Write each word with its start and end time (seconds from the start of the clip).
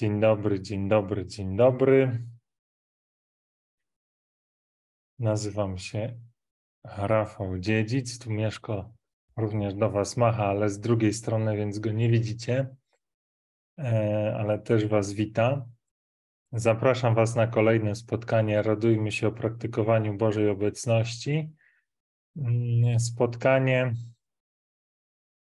Dzień 0.00 0.20
dobry, 0.20 0.60
dzień 0.60 0.88
dobry, 0.88 1.26
dzień 1.26 1.56
dobry. 1.56 2.26
Nazywam 5.18 5.78
się 5.78 6.20
Rafał 6.84 7.58
Dziedzic. 7.58 8.18
Tu 8.18 8.30
Mieszko 8.30 8.92
również 9.36 9.74
do 9.74 9.90
Was 9.90 10.16
macha, 10.16 10.46
ale 10.46 10.68
z 10.68 10.80
drugiej 10.80 11.12
strony, 11.12 11.56
więc 11.56 11.78
go 11.78 11.92
nie 11.92 12.10
widzicie, 12.10 12.76
e, 13.78 14.36
ale 14.38 14.58
też 14.58 14.86
Was 14.86 15.12
wita. 15.12 15.66
Zapraszam 16.52 17.14
Was 17.14 17.36
na 17.36 17.46
kolejne 17.46 17.94
spotkanie. 17.94 18.62
Radujmy 18.62 19.12
się 19.12 19.28
o 19.28 19.32
praktykowaniu 19.32 20.16
Bożej 20.16 20.48
obecności. 20.48 21.50
Mm, 22.36 23.00
spotkanie, 23.00 23.94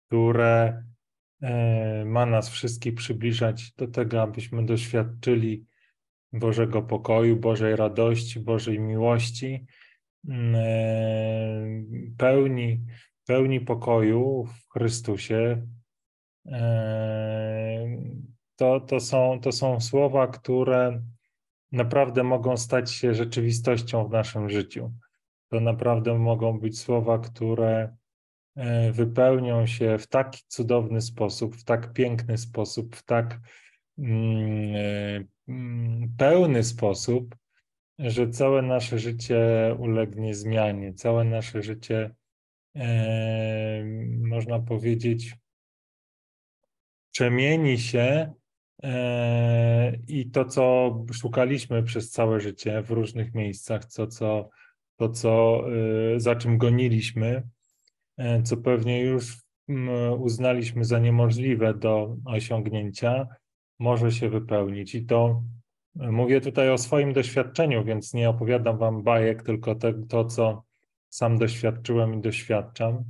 które 0.07 0.83
ma 2.05 2.27
nas 2.27 2.51
wszystkich 2.51 2.95
przybliżać 2.95 3.73
do 3.73 3.89
tego, 3.89 4.23
abyśmy 4.23 4.67
doświadczyli 4.67 5.67
Bożego 6.33 6.83
pokoju, 6.83 7.37
Bożej 7.37 7.77
radości, 7.77 8.41
Bożej 8.41 8.81
miłości, 8.81 9.67
mm, 10.29 10.55
e, 10.55 12.17
pełni, 12.19 12.85
pełni 13.27 13.61
pokoju 13.61 14.45
w 14.45 14.73
Chrystusie. 14.73 15.67
E, 16.47 17.97
to, 18.57 18.81
to, 18.81 19.01
są, 19.01 19.41
to 19.41 19.53
są 19.53 19.81
słowa, 19.81 20.27
które 20.27 21.03
naprawdę 21.73 22.23
mogą 22.23 22.57
stać 22.57 22.93
się 22.93 23.15
rzeczywistością 23.15 24.09
w 24.09 24.11
naszym 24.11 24.51
życiu. 24.51 24.93
To 25.49 25.61
naprawdę 25.61 26.19
mogą 26.19 26.61
być 26.61 26.81
słowa, 26.81 27.19
które 27.19 27.97
E, 28.02 28.02
wypełnią 28.93 29.67
się 29.67 29.99
w 29.99 30.07
tak 30.07 30.37
cudowny 30.37 31.01
sposób, 31.01 31.57
w 31.57 31.65
tak 31.65 31.93
piękny 31.93 32.39
sposób, 32.39 32.97
w 32.97 33.03
tak 33.03 33.41
mm, 33.99 34.75
e, 34.77 35.25
mm, 35.49 36.15
pełny 36.19 36.65
sposób, 36.65 37.37
że 37.99 38.29
całe 38.31 38.63
nasze 38.63 38.99
życie 38.99 39.41
ulegnie 39.79 40.35
zmianie, 40.35 40.95
całe 40.95 41.25
nasze 41.25 41.63
życie, 41.63 42.15
e, 42.77 43.85
można 44.21 44.59
powiedzieć, 44.61 45.35
przemieni 47.13 47.79
się 47.79 48.33
i 50.09 50.31
to, 50.31 50.45
co 50.45 50.97
szukaliśmy 51.13 51.83
przez 51.83 52.11
całe 52.11 52.41
życie 52.41 52.83
w 52.83 52.91
różnych 52.91 53.35
miejscach, 53.35 53.85
to, 53.85 54.07
co, 54.07 54.49
to, 54.97 55.09
co, 55.09 55.65
za 56.17 56.37
czym 56.37 56.59
goniliśmy, 56.59 57.43
E, 57.43 57.62
co 58.45 58.57
pewnie 58.57 59.01
już 59.01 59.37
mm, 59.69 60.23
uznaliśmy 60.23 60.85
za 60.85 60.99
niemożliwe 60.99 61.75
do 61.75 62.17
osiągnięcia, 62.25 63.27
może 63.79 64.13
się 64.13 64.29
wypełnić. 64.29 64.95
I 64.95 65.07
to 65.07 65.43
e, 66.01 66.11
mówię 66.11 66.41
tutaj 66.41 66.71
o 66.71 66.79
swoim 66.79 67.13
doświadczeniu, 67.13 67.85
więc 67.85 68.15
nie 68.15 68.31
opowiadam 68.31 68.79
Wam 68.79 69.03
bajek, 69.03 69.43
tylko 69.43 69.75
te, 69.75 69.95
to, 70.09 70.25
co 70.25 70.65
sam 71.09 71.39
doświadczyłem 71.39 72.15
i 72.15 72.21
doświadczam, 72.21 73.05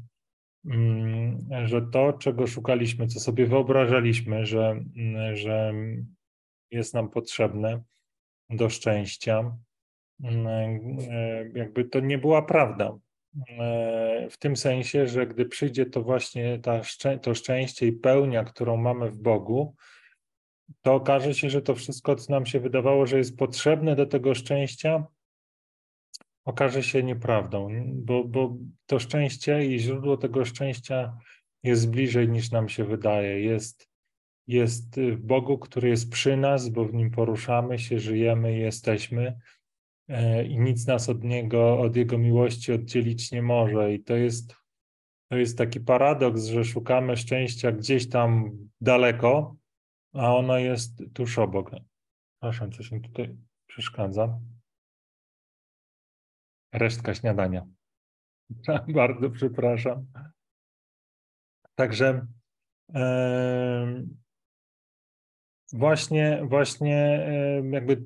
mm, 0.64 1.38
że 1.64 1.82
to, 1.82 2.12
czego 2.12 2.46
szukaliśmy, 2.46 3.06
co 3.06 3.20
sobie 3.20 3.46
wyobrażaliśmy, 3.46 4.46
że, 4.46 4.70
mm, 4.96 5.36
że 5.36 5.72
jest 6.70 6.94
nam 6.94 7.08
potrzebne 7.08 7.82
do 8.50 8.70
szczęścia, 8.70 9.56
e, 10.24 10.80
jakby 11.54 11.84
to 11.84 12.00
nie 12.00 12.18
była 12.18 12.42
prawda. 12.42 12.98
E, 13.48 14.28
w 14.30 14.38
tym 14.38 14.56
sensie, 14.56 15.06
że 15.06 15.26
gdy 15.26 15.44
przyjdzie 15.44 15.86
to 15.86 16.02
właśnie 16.02 16.58
ta, 16.58 16.80
to 17.22 17.34
szczęście 17.34 17.86
i 17.86 17.92
pełnia, 17.92 18.44
którą 18.44 18.76
mamy 18.76 19.10
w 19.10 19.18
Bogu, 19.18 19.74
to 20.82 20.94
okaże 20.94 21.34
się, 21.34 21.50
że 21.50 21.62
to 21.62 21.74
wszystko, 21.74 22.16
co 22.16 22.32
nam 22.32 22.46
się 22.46 22.60
wydawało, 22.60 23.06
że 23.06 23.18
jest 23.18 23.38
potrzebne 23.38 23.96
do 23.96 24.06
tego 24.06 24.34
szczęścia, 24.34 25.06
okaże 26.44 26.82
się 26.82 27.02
nieprawdą, 27.02 27.68
bo, 27.94 28.24
bo 28.24 28.56
to 28.86 28.98
szczęście 28.98 29.66
i 29.66 29.78
źródło 29.78 30.16
tego 30.16 30.44
szczęścia 30.44 31.16
jest 31.62 31.90
bliżej 31.90 32.28
niż 32.28 32.50
nam 32.50 32.68
się 32.68 32.84
wydaje. 32.84 33.40
Jest, 33.40 33.88
jest 34.46 35.00
w 35.00 35.20
Bogu, 35.20 35.58
który 35.58 35.88
jest 35.88 36.10
przy 36.10 36.36
nas, 36.36 36.68
bo 36.68 36.84
w 36.84 36.94
nim 36.94 37.10
poruszamy 37.10 37.78
się, 37.78 37.98
żyjemy 37.98 38.56
i 38.56 38.60
jesteśmy 38.60 39.38
i 40.48 40.58
nic 40.58 40.86
nas 40.86 41.08
od 41.08 41.24
niego, 41.24 41.80
od 41.80 41.96
jego 41.96 42.18
miłości 42.18 42.72
oddzielić 42.72 43.32
nie 43.32 43.42
może. 43.42 43.94
I 43.94 44.04
to 44.04 44.16
jest, 44.16 44.56
to 45.30 45.36
jest 45.36 45.58
taki 45.58 45.80
paradoks, 45.80 46.44
że 46.44 46.64
szukamy 46.64 47.16
szczęścia 47.16 47.72
gdzieś 47.72 48.08
tam 48.08 48.50
daleko, 48.80 49.56
a 50.12 50.36
ono 50.36 50.58
jest 50.58 51.02
tuż 51.14 51.38
obok. 51.38 51.70
Proszę, 52.40 52.70
coś 52.70 52.92
mi 52.92 53.00
tutaj 53.00 53.36
przeszkadza. 53.66 54.40
Resztka 56.72 57.14
śniadania. 57.14 57.66
Bardzo 58.94 59.30
przepraszam. 59.30 60.06
Także 61.74 62.26
Właśnie, 65.72 66.42
właśnie 66.44 67.26
jakby 67.70 68.02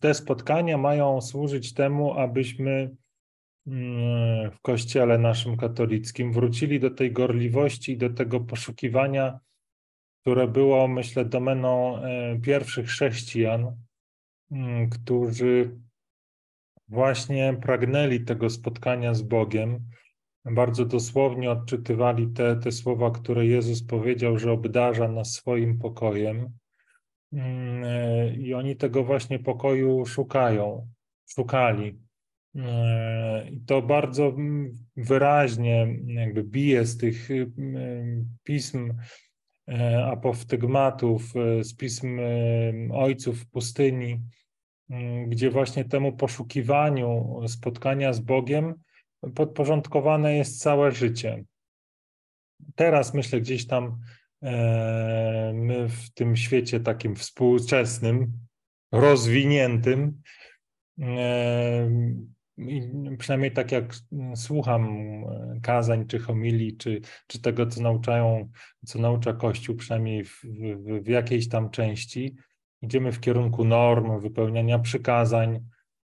te 0.00 0.14
spotkania 0.14 0.78
mają 0.78 1.20
służyć 1.20 1.74
temu, 1.74 2.12
abyśmy 2.12 2.96
mm, 3.66 4.50
w 4.50 4.60
kościele 4.60 5.18
naszym 5.18 5.56
katolickim 5.56 6.32
wrócili 6.32 6.80
do 6.80 6.90
tej 6.90 7.12
gorliwości 7.12 7.92
i 7.92 7.96
do 7.96 8.10
tego 8.10 8.40
poszukiwania, 8.40 9.40
które 10.20 10.48
było, 10.48 10.88
myślę, 10.88 11.24
domeną 11.24 11.98
e, 11.98 12.40
pierwszych 12.40 12.86
chrześcijan, 12.86 13.76
mm, 14.50 14.90
którzy 14.90 15.78
właśnie 16.88 17.56
pragnęli 17.62 18.20
tego 18.20 18.50
spotkania 18.50 19.14
z 19.14 19.22
Bogiem. 19.22 19.80
Bardzo 20.44 20.84
dosłownie 20.84 21.50
odczytywali 21.50 22.28
te, 22.28 22.56
te 22.56 22.72
słowa, 22.72 23.10
które 23.10 23.46
Jezus 23.46 23.82
powiedział, 23.86 24.38
że 24.38 24.52
obdarza 24.52 25.08
nas 25.08 25.32
swoim 25.32 25.78
pokojem 25.78 26.58
I 28.38 28.54
oni 28.54 28.76
tego 28.76 29.04
właśnie 29.04 29.38
pokoju 29.38 30.06
szukają, 30.06 30.88
szukali. 31.26 31.98
E, 32.56 33.48
I 33.50 33.60
to 33.60 33.82
bardzo 33.82 34.26
mm, 34.26 34.72
wyraźnie 34.96 35.96
jakby 36.06 36.44
bije 36.44 36.86
z 36.86 36.96
tych 36.96 37.30
mm, 37.30 38.36
pism 38.44 38.92
e, 39.68 40.04
apoftegmatów, 40.06 41.32
z 41.60 41.76
pism 41.76 42.18
ojców 42.92 43.40
w 43.40 43.50
pustyni, 43.50 44.20
gdzie 45.26 45.50
właśnie 45.50 45.84
temu 45.84 46.12
poszukiwaniu 46.12 47.40
spotkania 47.46 48.12
z 48.12 48.20
Bogiem 48.20 48.74
podporządkowane 49.34 50.36
jest 50.36 50.60
całe 50.60 50.92
życie. 50.92 51.44
Teraz 52.74 53.14
myślę 53.14 53.40
gdzieś 53.40 53.66
tam 53.66 53.98
E, 53.98 54.23
my 55.54 55.88
w 55.88 56.14
tym 56.14 56.36
świecie 56.36 56.80
takim 56.80 57.16
współczesnym, 57.16 58.32
rozwiniętym, 58.92 60.22
e, 61.00 61.90
przynajmniej 63.18 63.52
tak 63.52 63.72
jak 63.72 63.94
słucham 64.34 65.04
kazań, 65.62 66.06
czy 66.06 66.18
homilii, 66.18 66.76
czy, 66.76 67.00
czy 67.26 67.42
tego, 67.42 67.66
co 67.66 67.82
nauczają, 67.82 68.50
co 68.86 68.98
naucza 68.98 69.32
Kościół, 69.32 69.76
przynajmniej 69.76 70.24
w, 70.24 70.40
w, 70.44 71.02
w 71.04 71.08
jakiejś 71.08 71.48
tam 71.48 71.70
części, 71.70 72.36
idziemy 72.82 73.12
w 73.12 73.20
kierunku 73.20 73.64
norm, 73.64 74.20
wypełniania 74.20 74.78
przykazań, 74.78 75.60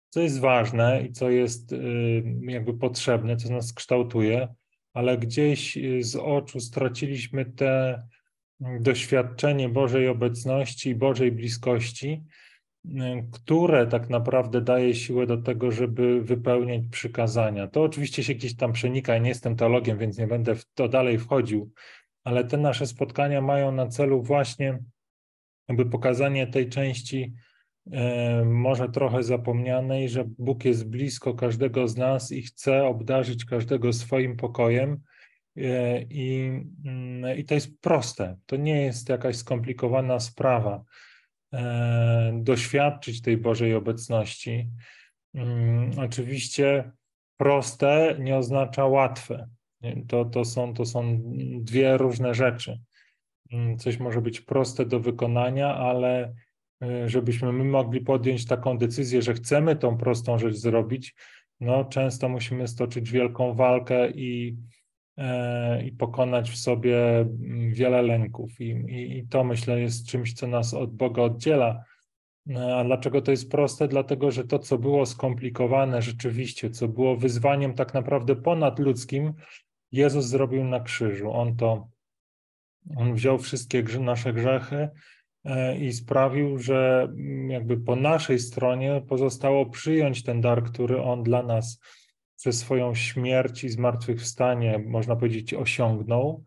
co 0.10 0.22
jest 0.22 0.40
ważne 0.40 1.02
i 1.02 1.12
co 1.12 1.30
jest 1.30 1.76
jakby 2.42 2.78
potrzebne, 2.78 3.36
co 3.38 3.54
nas 3.54 3.74
kształtuje, 3.74 4.48
ale 4.94 5.18
gdzieś 5.18 5.78
z 6.02 6.16
oczu 6.16 6.60
straciliśmy 6.60 7.46
te 7.46 8.04
doświadczenie 8.59 9.70
Bożej 9.70 10.08
obecności 10.08 10.90
i 10.90 10.96
Bożej 10.96 11.31
bliskości, 11.31 12.23
które 13.32 13.88
tak 13.88 14.09
naprawdę 14.09 14.61
daje 14.61 14.96
siłę 14.96 15.28
do 15.28 15.38
tego, 15.38 15.72
żeby 15.72 16.22
wypełniać 16.22 16.82
przykazania. 16.91 17.67
To 17.67 17.84
oczywiście 17.84 18.23
się 18.23 18.35
gdzieś 18.35 18.56
tam 18.56 18.73
przenika, 18.73 19.14
ja 19.14 19.20
nie 19.20 19.29
jestem 19.29 19.56
teologiem, 19.56 19.97
więc 19.97 20.17
nie 20.17 20.28
będę 20.28 20.56
w 20.56 20.66
to 20.73 20.90
dalej 20.90 21.20
wchodził, 21.20 21.72
ale 22.23 22.44
te 22.44 22.58
nasze 22.58 22.88
spotkania 22.88 23.41
mają 23.41 23.72
na 23.72 23.88
celu 23.88 24.23
właśnie 24.23 24.79
jakby 25.67 25.85
pokazanie 25.85 26.47
tej 26.47 26.70
części 26.70 27.34
e, 27.91 28.46
może 28.46 28.90
trochę 28.90 29.23
zapomnianej, 29.23 30.09
że 30.09 30.26
Bóg 30.38 30.66
jest 30.66 30.90
blisko 30.90 31.34
każdego 31.34 31.88
z 31.88 31.97
nas 31.97 32.32
i 32.32 32.41
chce 32.41 32.84
obdarzyć 32.84 33.46
każdego 33.46 33.94
swoim 33.94 34.38
pokojem, 34.38 35.02
I, 36.09 36.52
mm, 36.85 37.38
I 37.38 37.44
to 37.44 37.53
jest 37.53 37.82
proste. 37.82 38.38
To 38.46 38.56
nie 38.56 38.82
jest 38.82 39.09
jakaś 39.09 39.35
skomplikowana 39.35 40.20
sprawa. 40.20 40.84
E, 41.53 42.40
doświadczyć 42.44 43.22
tej 43.22 43.38
Bożej 43.38 43.76
obecności. 43.76 44.70
Mm, 45.34 45.91
oczywiście 46.00 46.91
proste 47.38 48.16
nie 48.20 48.38
oznacza 48.38 48.85
łatwe. 48.85 49.50
To, 50.08 50.26
to, 50.26 50.46
są, 50.46 50.73
to 50.73 50.85
są 50.85 51.22
dwie 51.61 51.97
różne 51.97 52.34
rzeczy. 52.34 52.79
Mm, 53.52 53.78
coś 53.78 54.00
może 54.00 54.22
być 54.22 54.41
proste 54.41 54.85
do 54.85 55.00
wykonania, 55.00 55.76
ale 55.76 56.34
żebyśmy 57.06 57.53
my 57.53 57.64
mogli 57.64 58.02
podjąć 58.02 58.46
taką 58.46 58.78
decyzję, 58.78 59.22
że 59.22 59.34
chcemy 59.34 59.76
tą 59.76 59.97
prostą 59.97 60.38
rzecz 60.38 60.56
zrobić, 60.56 61.16
no 61.59 61.85
często 61.85 62.29
musimy 62.29 62.67
stoczyć 62.67 63.11
wielką 63.11 63.53
walkę 63.53 64.11
i, 64.11 64.58
e, 64.58 64.78
i 65.86 65.92
pokonać 65.92 66.52
w 66.52 66.58
sobie 66.58 67.20
mm, 67.20 67.74
wiele 67.74 68.02
lęków. 68.02 68.62
I, 68.62 68.70
i, 68.70 69.18
I 69.18 69.28
to 69.28 69.44
myślę 69.44 69.82
jest 69.82 70.08
czymś, 70.08 70.34
co 70.34 70.48
nas 70.48 70.74
od 70.74 70.96
Boga 70.96 71.22
oddziela. 71.22 71.84
E, 72.50 72.76
a 72.76 72.84
dlaczego 72.84 73.22
to 73.22 73.32
jest 73.32 73.52
proste? 73.52 73.88
Dlatego, 73.88 74.32
że 74.32 74.44
to, 74.44 74.60
co 74.60 74.78
było 74.78 75.06
skomplikowane 75.06 76.02
rzeczywiście, 76.02 76.70
co 76.70 76.88
było 76.88 77.18
wyzwaniem 77.18 77.74
tak 77.74 77.94
naprawdę 77.94 78.36
ponadludzkim, 78.36 79.34
Jezus 79.92 80.26
zrobił 80.26 80.64
na 80.64 80.80
krzyżu. 80.80 81.32
On 81.32 81.56
to, 81.56 81.88
on 82.96 83.14
wziął 83.14 83.38
wszystkie 83.38 83.84
nasze 84.00 84.34
grzechy 84.34 84.90
e, 85.46 85.78
i 85.78 85.94
sprawił, 85.94 86.60
że 86.60 87.08
mm, 87.10 87.50
jakby 87.50 87.78
po 87.78 87.96
naszej 87.96 88.40
stronie 88.40 89.02
pozostało 89.08 89.66
przyjąć 89.66 90.24
ten 90.24 90.42
dar, 90.42 90.64
który 90.64 91.02
on 91.02 91.24
dla 91.24 91.44
nas 91.44 91.80
przez 92.40 92.59
swoją 92.59 92.96
śmierć 92.96 93.64
i 93.64 93.70
zmartwychwstanie, 93.70 94.84
można 94.88 95.16
powiedzieć, 95.16 95.53
osiągnął, 95.53 96.44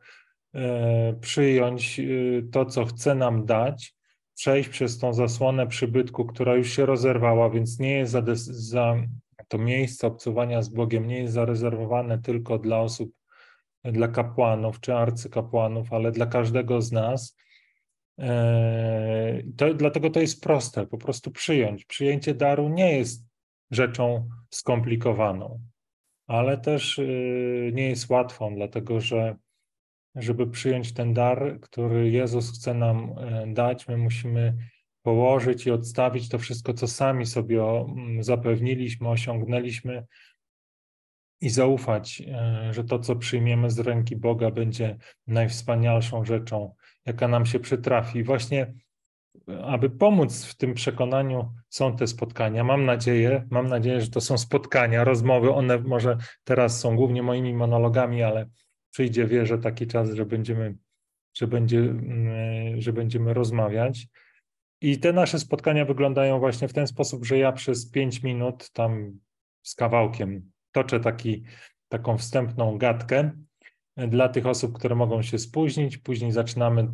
e, 0.54 1.14
przyjąć 1.20 1.98
y, 2.00 2.48
to, 2.52 2.64
co 2.64 2.84
chce 2.84 3.14
nam 3.14 3.46
dać 3.46 3.94
przejść 4.34 4.68
przez 4.68 4.98
tą 4.98 5.12
zasłonę 5.12 5.66
przybytku, 5.66 6.24
która 6.24 6.54
już 6.54 6.70
się 6.70 6.86
rozerwała, 6.86 7.50
więc 7.50 7.78
nie 7.78 7.90
jest 7.90 8.12
za, 8.12 8.22
za 8.44 8.96
to 9.48 9.58
miejsce 9.58 10.06
obcowania 10.06 10.62
z 10.62 10.68
Bogiem 10.68 11.06
nie 11.06 11.18
jest 11.18 11.34
zarezerwowane 11.34 12.18
tylko 12.18 12.58
dla 12.58 12.80
osób, 12.80 13.12
dla 13.84 14.08
kapłanów 14.08 14.80
czy 14.80 14.94
arcykapłanów, 14.94 15.92
ale 15.92 16.12
dla 16.12 16.26
każdego 16.26 16.82
z 16.82 16.92
nas. 16.92 17.36
E, 18.18 19.42
to, 19.56 19.74
dlatego 19.74 20.10
to 20.10 20.20
jest 20.20 20.42
proste, 20.42 20.86
po 20.86 20.98
prostu 20.98 21.30
przyjąć. 21.30 21.84
Przyjęcie 21.84 22.34
daru 22.34 22.68
nie 22.68 22.98
jest 22.98 23.26
rzeczą 23.70 24.28
skomplikowaną, 24.50 25.60
ale 26.32 26.58
też 26.58 26.98
y, 26.98 27.70
nie 27.74 27.88
jest 27.88 28.10
łatwą, 28.10 28.54
dlatego 28.54 29.00
że 29.00 29.36
żeby 30.14 30.46
przyjąć 30.46 30.92
ten 30.92 31.14
dar, 31.14 31.60
który 31.60 32.10
Jezus 32.10 32.52
chce 32.52 32.74
nam 32.74 33.14
e, 33.18 33.46
dać, 33.46 33.88
my 33.88 33.96
musimy 33.96 34.56
położyć 35.02 35.66
i 35.66 35.70
odstawić 35.70 36.28
to 36.28 36.38
wszystko, 36.38 36.74
co 36.74 36.88
sami 36.88 37.26
sobie 37.26 37.62
mm, 37.62 38.22
zapewniliśmy, 38.22 39.08
osiągnęliśmy 39.08 40.06
i 41.40 41.50
zaufać, 41.50 42.22
e, 42.26 42.68
że 42.72 42.84
to, 42.84 42.98
co 42.98 43.16
przyjmiemy 43.16 43.70
z 43.70 43.78
ręki 43.78 44.16
Boga, 44.16 44.50
będzie 44.50 44.96
najwspanialszą 45.26 46.24
rzeczą, 46.24 46.74
jaka 47.06 47.28
nam 47.28 47.46
się 47.46 47.60
przytrafi. 47.60 48.24
Właśnie, 48.24 48.74
aby 49.62 49.90
pomóc 49.90 50.44
w 50.44 50.56
tym 50.56 50.74
przekonaniu, 50.74 51.52
są 51.68 51.96
te 51.96 52.06
spotkania. 52.06 52.64
Mam 52.64 52.84
nadzieję, 52.84 53.46
mam 53.50 53.68
nadzieję, 53.68 54.00
że 54.00 54.10
to 54.10 54.20
są 54.20 54.38
spotkania, 54.38 55.04
rozmowy. 55.04 55.52
One 55.52 55.78
może 55.78 56.16
teraz 56.44 56.80
są 56.80 56.96
głównie 56.96 57.22
moimi 57.22 57.54
monologami, 57.54 58.22
ale 58.22 58.46
przyjdzie, 58.90 59.26
wierzę, 59.26 59.58
taki 59.58 59.86
czas, 59.86 60.10
że 60.10 60.26
będziemy, 60.26 60.76
że, 61.34 61.46
będzie, 61.46 61.78
mm, 61.78 62.80
że 62.80 62.92
będziemy 62.92 63.34
rozmawiać. 63.34 64.06
I 64.80 64.98
te 64.98 65.12
nasze 65.12 65.38
spotkania 65.38 65.84
wyglądają 65.84 66.38
właśnie 66.38 66.68
w 66.68 66.72
ten 66.72 66.86
sposób, 66.86 67.24
że 67.24 67.38
ja 67.38 67.52
przez 67.52 67.90
pięć 67.90 68.22
minut 68.22 68.70
tam 68.70 69.18
z 69.62 69.74
kawałkiem 69.74 70.50
toczę 70.72 71.00
taki, 71.00 71.44
taką 71.88 72.18
wstępną 72.18 72.78
gadkę 72.78 73.30
dla 73.96 74.28
tych 74.28 74.46
osób, 74.46 74.78
które 74.78 74.94
mogą 74.94 75.22
się 75.22 75.38
spóźnić. 75.38 75.98
Później 75.98 76.32
zaczynamy 76.32 76.88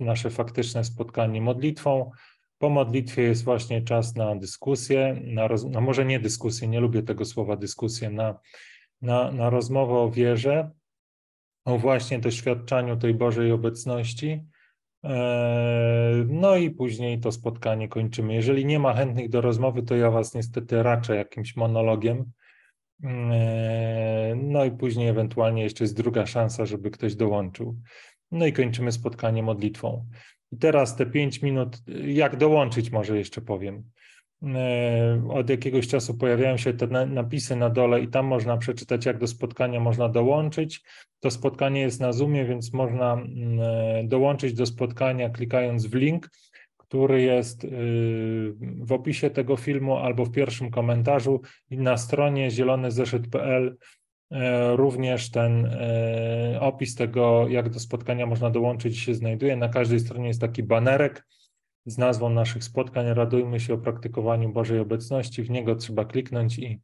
nasze 0.00 0.30
faktyczne 0.30 0.84
spotkanie 0.84 1.40
modlitwą. 1.40 2.10
Po 2.58 2.70
modlitwie 2.70 3.22
jest 3.22 3.44
właśnie 3.44 3.82
czas 3.82 4.14
na 4.16 4.36
dyskusję, 4.36 5.20
na 5.24 5.48
roz... 5.48 5.64
no 5.64 5.80
może 5.80 6.04
nie 6.04 6.20
dyskusję, 6.20 6.68
nie 6.68 6.80
lubię 6.80 7.02
tego 7.02 7.24
słowa 7.24 7.56
dyskusję, 7.56 8.10
na, 8.10 8.38
na, 9.02 9.32
na 9.32 9.50
rozmowę 9.50 9.94
o 9.94 10.10
wierze, 10.10 10.70
o 11.64 11.78
właśnie 11.78 12.18
doświadczaniu 12.18 12.96
tej 12.96 13.14
Bożej 13.14 13.52
obecności. 13.52 14.44
E, 15.04 16.24
no 16.28 16.56
i 16.56 16.70
później 16.70 17.20
to 17.20 17.32
spotkanie 17.32 17.88
kończymy. 17.88 18.34
Jeżeli 18.34 18.64
nie 18.66 18.78
ma 18.78 18.94
chętnych 18.94 19.28
do 19.28 19.40
rozmowy, 19.40 19.82
to 19.82 19.96
ja 19.96 20.10
Was 20.10 20.34
niestety 20.34 20.82
raczę 20.82 21.16
jakimś 21.16 21.56
monologiem. 21.56 22.32
E, 23.04 24.34
no 24.36 24.64
i 24.64 24.70
później 24.70 25.08
ewentualnie 25.08 25.62
jeszcze 25.62 25.84
jest 25.84 25.96
druga 25.96 26.26
szansa, 26.26 26.66
żeby 26.66 26.90
ktoś 26.90 27.14
dołączył. 27.14 27.76
No 28.30 28.46
i 28.46 28.52
kończymy 28.52 28.92
spotkanie 28.92 29.42
modlitwą. 29.42 30.06
I 30.52 30.56
teraz 30.56 30.96
te 30.96 31.06
pięć 31.06 31.42
minut, 31.42 31.76
jak 32.04 32.36
dołączyć, 32.36 32.90
może 32.90 33.18
jeszcze 33.18 33.40
powiem. 33.40 33.84
E, 34.42 35.28
od 35.30 35.50
jakiegoś 35.50 35.88
czasu 35.88 36.14
pojawiają 36.14 36.56
się 36.56 36.72
te 36.72 37.06
napisy 37.06 37.56
na 37.56 37.70
dole 37.70 38.00
i 38.00 38.08
tam 38.08 38.26
można 38.26 38.56
przeczytać, 38.56 39.06
jak 39.06 39.18
do 39.18 39.26
spotkania 39.26 39.80
można 39.80 40.08
dołączyć. 40.08 40.82
To 41.20 41.30
spotkanie 41.30 41.80
jest 41.80 42.00
na 42.00 42.12
Zoomie, 42.12 42.44
więc 42.44 42.72
można 42.72 43.22
dołączyć 44.04 44.54
do 44.54 44.66
spotkania 44.66 45.30
klikając 45.30 45.86
w 45.86 45.94
link, 45.94 46.28
który 46.92 47.22
jest 47.22 47.64
y, 47.64 47.68
w 48.80 48.92
opisie 48.92 49.30
tego 49.30 49.56
filmu 49.56 49.96
albo 49.96 50.24
w 50.24 50.30
pierwszym 50.30 50.70
komentarzu 50.70 51.40
i 51.70 51.78
na 51.78 51.96
stronie 51.96 52.50
zielonyzeszyt.pl 52.50 53.76
e, 54.30 54.76
również 54.76 55.30
ten 55.30 55.76
opis 56.60 56.94
tego, 56.94 57.48
jak 57.48 57.68
do 57.68 57.80
spotkania 57.80 58.26
można 58.26 58.50
dołączyć 58.50 58.98
się 58.98 59.14
znajduje. 59.14 59.56
Na 59.56 59.68
każdej 59.68 60.00
stronie 60.00 60.28
jest 60.28 60.40
taki 60.40 60.62
banerek, 60.62 61.26
z 61.86 61.98
nazwą 61.98 62.30
naszych 62.30 62.64
spotkań 62.64 63.14
Radujmy 63.14 63.60
się 63.60 63.74
o 63.74 63.78
praktykowaniu 63.78 64.52
Bożej 64.52 64.78
obecności. 64.78 65.42
W 65.42 65.50
niego 65.50 65.76
trzeba 65.76 66.04
kliknąć 66.04 66.58
i 66.58 66.80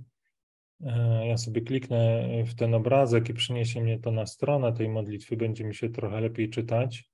Ja 1.25 1.37
sobie 1.37 1.61
kliknę 1.61 2.29
w 2.47 2.55
ten 2.55 2.75
obrazek 2.75 3.29
i 3.29 3.35
przyniesie 3.35 3.81
mnie 3.81 3.99
to 3.99 4.11
na 4.11 4.27
stronę 4.27 4.73
tej 4.73 4.89
modlitwy, 4.89 5.37
będzie 5.37 5.65
mi 5.65 5.75
się 5.75 5.91
trochę 5.91 6.21
lepiej 6.21 6.51
czytać. 6.51 7.11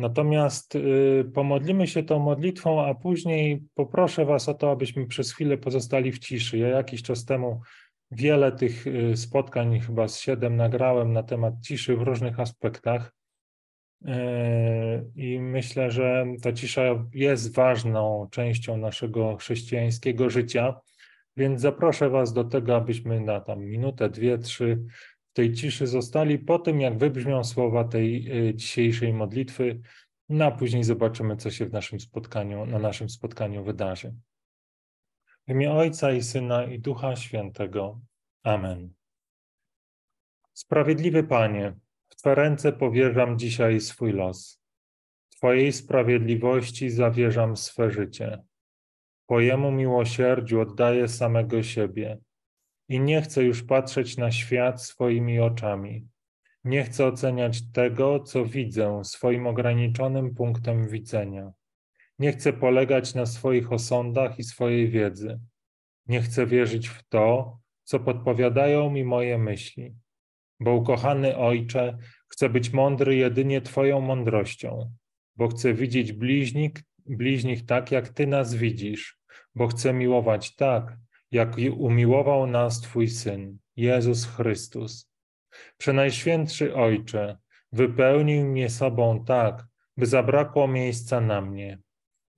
Natomiast 0.00 0.74
y, 0.74 1.30
pomodlimy 1.34 1.86
się 1.86 2.02
tą 2.02 2.18
modlitwą, 2.18 2.84
a 2.86 2.94
później 2.94 3.62
poproszę 3.74 4.24
Was 4.24 4.48
o 4.48 4.54
to, 4.54 4.70
abyśmy 4.70 5.06
przez 5.06 5.32
chwilę 5.32 5.58
pozostali 5.58 6.12
w 6.12 6.18
ciszy. 6.18 6.58
Ja 6.58 6.68
jakiś 6.68 7.02
czas 7.02 7.24
temu 7.24 7.60
wiele 8.10 8.52
tych 8.52 8.86
y, 8.86 9.16
spotkań, 9.16 9.80
chyba 9.80 10.08
z 10.08 10.20
siedem, 10.20 10.56
nagrałem 10.56 11.12
na 11.12 11.22
temat 11.22 11.54
ciszy 11.62 11.96
w 11.96 12.02
różnych 12.02 12.40
aspektach. 12.40 13.12
E, 14.04 15.04
I 15.16 15.40
myślę, 15.40 15.90
że 15.90 16.26
ta 16.42 16.52
cisza 16.52 16.82
jest 17.14 17.54
ważną 17.54 18.28
częścią 18.30 18.76
naszego 18.76 19.36
chrześcijańskiego 19.36 20.30
życia. 20.30 20.80
Więc 21.36 21.60
zaproszę 21.60 22.10
Was 22.10 22.32
do 22.32 22.44
tego, 22.44 22.76
abyśmy 22.76 23.20
na 23.20 23.40
tam 23.40 23.64
minutę, 23.64 24.10
dwie, 24.10 24.38
trzy 24.38 24.84
w 25.30 25.32
tej 25.32 25.52
ciszy 25.52 25.86
zostali 25.86 26.38
po 26.38 26.58
tym, 26.58 26.80
jak 26.80 26.98
wybrzmią 26.98 27.44
słowa 27.44 27.84
tej 27.84 28.32
y, 28.48 28.54
dzisiejszej 28.54 29.12
modlitwy, 29.12 29.80
no 30.28 30.44
a 30.44 30.50
później 30.50 30.84
zobaczymy, 30.84 31.36
co 31.36 31.50
się 31.50 31.66
w 31.66 31.72
naszym 31.72 32.00
spotkaniu, 32.00 32.66
na 32.66 32.78
naszym 32.78 33.08
spotkaniu 33.08 33.64
wydarzy. 33.64 34.14
W 35.48 35.50
imię 35.50 35.72
Ojca 35.72 36.12
i 36.12 36.22
Syna 36.22 36.64
i 36.64 36.78
Ducha 36.78 37.16
Świętego. 37.16 38.00
Amen. 38.42 38.92
Sprawiedliwy 40.52 41.24
Panie, 41.24 41.74
w 42.08 42.16
Twe 42.16 42.34
ręce 42.34 42.72
powierzam 42.72 43.38
dzisiaj 43.38 43.80
swój 43.80 44.12
los. 44.12 44.62
Twojej 45.28 45.72
sprawiedliwości 45.72 46.90
zawierzam 46.90 47.56
swe 47.56 47.90
życie. 47.90 48.42
Twojemu 49.24 49.72
miłosierdziu 49.72 50.60
oddaję 50.60 51.08
samego 51.08 51.62
siebie 51.62 52.18
i 52.90 53.00
nie 53.00 53.22
chcę 53.22 53.44
już 53.44 53.62
patrzeć 53.62 54.16
na 54.16 54.30
świat 54.30 54.82
swoimi 54.82 55.40
oczami. 55.40 56.08
Nie 56.64 56.84
chcę 56.84 57.06
oceniać 57.06 57.72
tego, 57.72 58.20
co 58.20 58.44
widzę 58.44 59.04
swoim 59.04 59.46
ograniczonym 59.46 60.34
punktem 60.34 60.88
widzenia. 60.88 61.52
Nie 62.18 62.32
chcę 62.32 62.52
polegać 62.52 63.14
na 63.14 63.26
swoich 63.26 63.72
osądach 63.72 64.38
i 64.38 64.44
swojej 64.44 64.88
wiedzy. 64.88 65.40
Nie 66.06 66.20
chcę 66.20 66.46
wierzyć 66.46 66.88
w 66.88 67.08
to, 67.08 67.58
co 67.84 68.00
podpowiadają 68.00 68.90
mi 68.90 69.04
moje 69.04 69.38
myśli. 69.38 69.94
Bo 70.60 70.74
ukochany 70.74 71.36
Ojcze, 71.36 71.98
chcę 72.28 72.48
być 72.48 72.72
mądry 72.72 73.16
jedynie 73.16 73.60
Twoją 73.60 74.00
mądrością, 74.00 74.92
bo 75.36 75.48
chcę 75.48 75.74
widzieć 75.74 76.12
bliźnik, 76.12 76.82
bliźnich 77.06 77.66
tak, 77.66 77.92
jak 77.92 78.08
Ty 78.08 78.26
nas 78.26 78.54
widzisz, 78.54 79.18
bo 79.54 79.66
chcę 79.66 79.92
miłować 79.92 80.56
tak, 80.56 80.96
jak 81.30 81.56
umiłował 81.76 82.46
nas 82.46 82.80
Twój 82.80 83.08
Syn, 83.08 83.58
Jezus 83.76 84.26
Chrystus. 84.26 85.10
Przenajświętszy 85.76 86.74
Ojcze, 86.74 87.38
wypełnił 87.72 88.46
mnie 88.46 88.70
sobą 88.70 89.24
tak, 89.24 89.66
by 89.96 90.06
zabrakło 90.06 90.68
miejsca 90.68 91.20
na 91.20 91.40
mnie, 91.40 91.78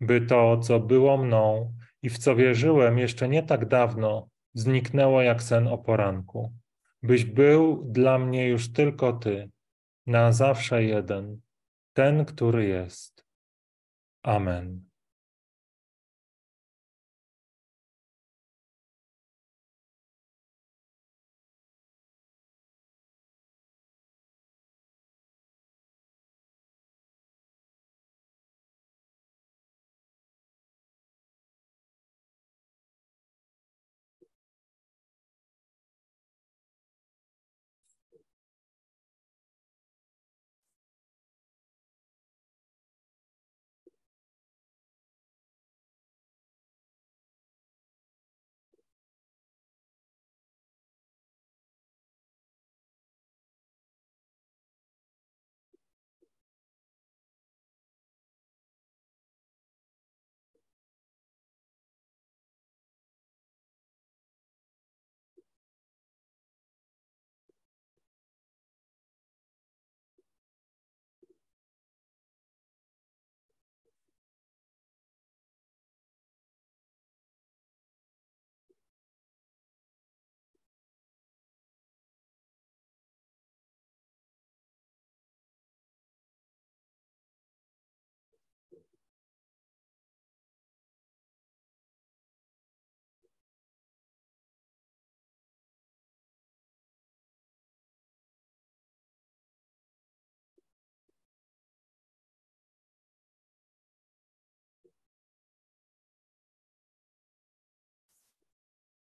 by 0.00 0.20
to, 0.20 0.58
co 0.58 0.80
było 0.80 1.16
mną 1.16 1.74
i 2.02 2.10
w 2.10 2.18
co 2.18 2.36
wierzyłem 2.36 2.98
jeszcze 2.98 3.28
nie 3.28 3.42
tak 3.42 3.68
dawno, 3.68 4.28
zniknęło 4.54 5.22
jak 5.22 5.42
sen 5.42 5.68
o 5.68 5.78
poranku. 5.78 6.52
Byś 7.02 7.24
był 7.24 7.84
dla 7.84 8.18
mnie 8.18 8.48
już 8.48 8.72
tylko 8.72 9.12
Ty, 9.12 9.50
na 10.06 10.32
zawsze 10.32 10.84
jeden, 10.84 11.40
ten, 11.92 12.24
który 12.24 12.64
jest. 12.64 13.24
Amen. 14.22 14.91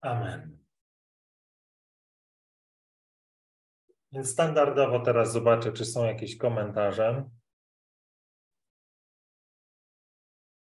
Amen. 0.07 0.57
Więc 4.11 4.29
standardowo 4.29 4.99
teraz 4.99 5.31
zobaczę, 5.31 5.71
czy 5.71 5.85
są 5.85 6.05
jakieś 6.05 6.37
komentarze. 6.37 7.29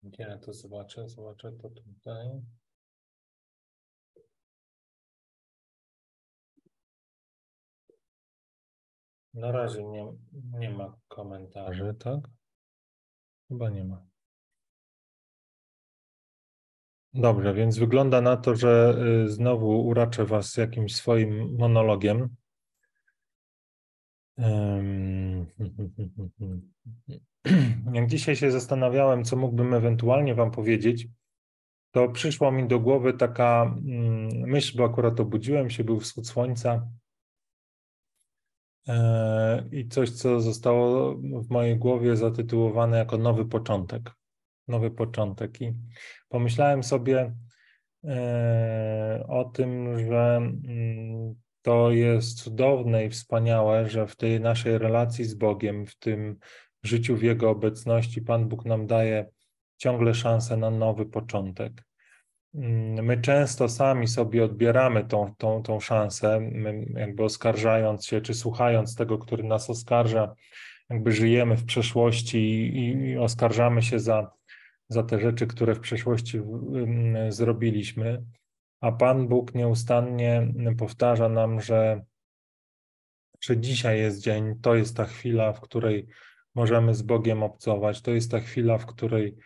Gdzie 0.02 0.22
ja 0.22 0.38
to 0.38 0.52
zobaczę? 0.52 1.08
Zobaczę 1.08 1.52
to 1.52 1.70
tutaj. 1.70 2.28
Na 9.34 9.52
razie 9.52 9.84
nie, 9.84 10.12
nie 10.32 10.70
ma 10.70 10.96
komentarzy, 11.08 11.94
tak? 11.98 12.20
Chyba 13.48 13.70
nie 13.70 13.84
ma. 13.84 14.09
Dobrze, 17.14 17.54
więc 17.54 17.78
wygląda 17.78 18.20
na 18.20 18.36
to, 18.36 18.56
że 18.56 18.96
y, 19.24 19.28
znowu 19.28 19.86
uraczę 19.86 20.24
Was 20.24 20.56
jakimś 20.56 20.96
swoim 20.96 21.56
monologiem. 21.58 22.36
Jak 27.92 28.06
dzisiaj 28.06 28.36
się 28.36 28.50
zastanawiałem, 28.50 29.24
co 29.24 29.36
mógłbym 29.36 29.74
ewentualnie 29.74 30.34
Wam 30.34 30.50
powiedzieć, 30.50 31.08
to 31.90 32.08
przyszła 32.08 32.50
mi 32.50 32.68
do 32.68 32.80
głowy 32.80 33.12
taka 33.12 33.62
mm, 33.62 34.28
myśl, 34.50 34.78
bo 34.78 34.84
akurat 34.84 35.20
obudziłem 35.20 35.70
się, 35.70 35.84
był 35.84 36.00
wschód 36.00 36.28
słońca 36.28 36.88
e, 38.88 39.68
i 39.72 39.88
coś, 39.88 40.10
co 40.10 40.40
zostało 40.40 41.14
w 41.14 41.50
mojej 41.50 41.78
głowie 41.78 42.16
zatytułowane 42.16 42.98
jako 42.98 43.18
nowy 43.18 43.44
początek 43.44 44.19
nowy 44.70 44.90
początek. 44.90 45.60
I 45.60 45.74
pomyślałem 46.28 46.82
sobie 46.82 47.34
e, 48.04 49.24
o 49.28 49.44
tym, 49.44 49.98
że 49.98 50.36
mm, 50.36 51.34
to 51.62 51.90
jest 51.90 52.42
cudowne 52.42 53.04
i 53.04 53.10
wspaniałe, 53.10 53.88
że 53.88 54.06
w 54.06 54.16
tej 54.16 54.40
naszej 54.40 54.78
relacji 54.78 55.24
z 55.24 55.34
Bogiem, 55.34 55.86
w 55.86 55.98
tym 55.98 56.38
życiu 56.82 57.16
w 57.16 57.22
Jego 57.22 57.50
obecności, 57.50 58.22
Pan 58.22 58.48
Bóg 58.48 58.64
nam 58.64 58.86
daje 58.86 59.26
ciągle 59.76 60.14
szansę 60.14 60.56
na 60.56 60.70
nowy 60.70 61.06
początek. 61.06 61.84
Mm, 62.54 63.04
my 63.04 63.20
często 63.20 63.68
sami 63.68 64.08
sobie 64.08 64.44
odbieramy 64.44 65.04
tą, 65.04 65.34
tą, 65.38 65.62
tą 65.62 65.80
szansę, 65.80 66.50
jakby 66.94 67.24
oskarżając 67.24 68.06
się, 68.06 68.20
czy 68.20 68.34
słuchając 68.34 68.94
tego, 68.94 69.18
który 69.18 69.44
nas 69.44 69.70
oskarża, 69.70 70.34
jakby 70.90 71.12
żyjemy 71.12 71.56
w 71.56 71.64
przeszłości 71.64 72.38
i, 72.38 73.08
i 73.08 73.18
oskarżamy 73.18 73.82
się 73.82 74.00
za 74.00 74.30
za 74.90 75.02
te 75.02 75.20
rzeczy, 75.20 75.46
które 75.46 75.74
w 75.74 75.80
przeszłości 75.80 76.40
zrobiliśmy, 77.28 78.24
a 78.80 78.92
Pan 78.92 79.28
Bóg 79.28 79.54
nieustannie 79.54 80.52
powtarza 80.78 81.28
nam, 81.28 81.60
że, 81.60 82.04
że 83.40 83.56
dzisiaj 83.56 83.98
jest 83.98 84.20
dzień, 84.20 84.54
to 84.62 84.74
jest 84.74 84.96
ta 84.96 85.04
chwila, 85.04 85.52
w 85.52 85.60
której 85.60 86.06
możemy 86.54 86.94
z 86.94 87.02
Bogiem 87.02 87.42
obcować, 87.42 88.02
to 88.02 88.10
jest 88.10 88.30
ta 88.30 88.40
chwila, 88.40 88.78
w 88.78 88.86
której 88.86 89.36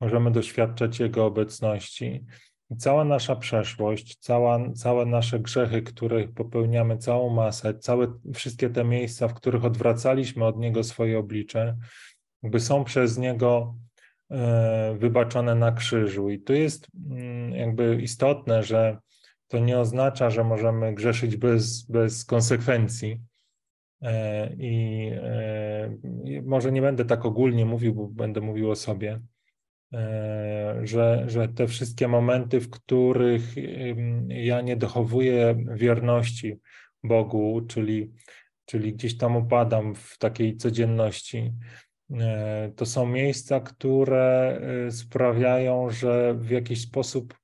możemy 0.00 0.30
doświadczać 0.30 1.00
Jego 1.00 1.26
obecności. 1.26 2.24
I 2.70 2.76
cała 2.76 3.04
nasza 3.04 3.36
przeszłość, 3.36 4.16
cała, 4.20 4.72
całe 4.72 5.06
nasze 5.06 5.40
grzechy, 5.40 5.82
których 5.82 6.32
popełniamy, 6.32 6.98
całą 6.98 7.30
masę, 7.30 7.78
całe, 7.78 8.18
wszystkie 8.34 8.70
te 8.70 8.84
miejsca, 8.84 9.28
w 9.28 9.34
których 9.34 9.64
odwracaliśmy 9.64 10.44
od 10.44 10.58
Niego 10.58 10.84
swoje 10.84 11.18
oblicze, 11.18 11.76
jakby 12.42 12.60
są 12.60 12.84
przez 12.84 13.18
Niego 13.18 13.74
wybaczone 14.98 15.54
na 15.54 15.72
krzyżu. 15.72 16.30
I 16.30 16.40
tu 16.40 16.52
jest 16.52 16.88
mm, 17.10 17.52
jakby 17.52 18.02
istotne, 18.02 18.62
że 18.62 18.98
to 19.48 19.58
nie 19.58 19.78
oznacza, 19.78 20.30
że 20.30 20.44
możemy 20.44 20.94
grzeszyć 20.94 21.36
bez, 21.36 21.82
bez 21.82 22.24
konsekwencji. 22.24 23.20
E, 24.02 24.50
I 24.58 25.10
może 26.42 26.72
nie 26.72 26.82
będę 26.82 27.04
tak 27.04 27.24
ogólnie 27.24 27.66
mówił, 27.66 27.94
bo 27.94 28.08
będę 28.08 28.40
mówił 28.40 28.70
o 28.70 28.76
sobie, 28.76 29.20
że, 30.82 31.24
że 31.26 31.48
te 31.48 31.66
wszystkie 31.66 32.08
momenty, 32.08 32.60
w 32.60 32.70
których 32.70 33.54
ja 34.28 34.60
nie 34.60 34.76
dochowuję 34.76 35.64
wierności 35.74 36.58
Bogu, 37.04 37.60
czyli, 37.68 38.12
czyli 38.64 38.92
gdzieś 38.92 39.16
tam 39.16 39.36
upadam 39.36 39.94
w 39.94 40.18
takiej 40.18 40.56
codzienności, 40.56 41.52
E, 41.52 41.83
to 42.76 42.86
są 42.86 43.06
miejsca, 43.06 43.60
które 43.60 44.58
e, 44.86 44.90
sprawiają, 44.90 45.90
że 45.90 46.34
w 46.34 46.50
jakiś 46.50 46.80
sposób 46.82 47.34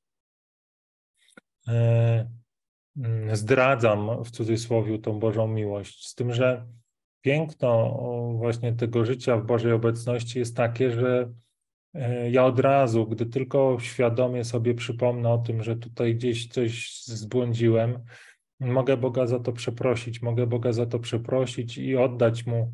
e, 1.68 2.30
mm, 2.96 3.36
zdradzam 3.36 4.24
w 4.24 4.30
cudzysłowie 4.30 4.98
tą 4.98 5.18
Bożą 5.18 5.48
miłość. 5.48 6.08
Z 6.08 6.14
tym, 6.14 6.32
że 6.32 6.66
piękno 7.20 8.00
właśnie 8.36 8.72
tego 8.72 9.04
życia 9.04 9.36
w 9.36 9.46
Bożej 9.46 9.72
obecności 9.72 10.38
jest 10.38 10.56
takie, 10.56 10.90
że 10.90 11.32
ja 12.30 12.44
od 12.44 12.60
razu, 12.60 13.06
gdy 13.06 13.26
tylko 13.26 13.76
świadomie 13.80 14.44
sobie 14.44 14.74
przypomnę 14.74 15.32
o 15.32 15.38
tym, 15.38 15.62
że 15.62 15.76
tutaj 15.76 16.14
gdzieś 16.14 16.48
coś 16.48 17.02
zbłądziłem, 17.04 18.04
mogę 18.60 18.96
Boga 18.96 19.26
za 19.26 19.40
to 19.40 19.52
przeprosić, 19.52 20.22
mogę 20.22 20.46
Boga 20.46 20.72
za 20.72 20.86
to 20.86 20.98
przeprosić 20.98 21.78
i 21.78 21.96
oddać 21.96 22.46
Mu 22.46 22.72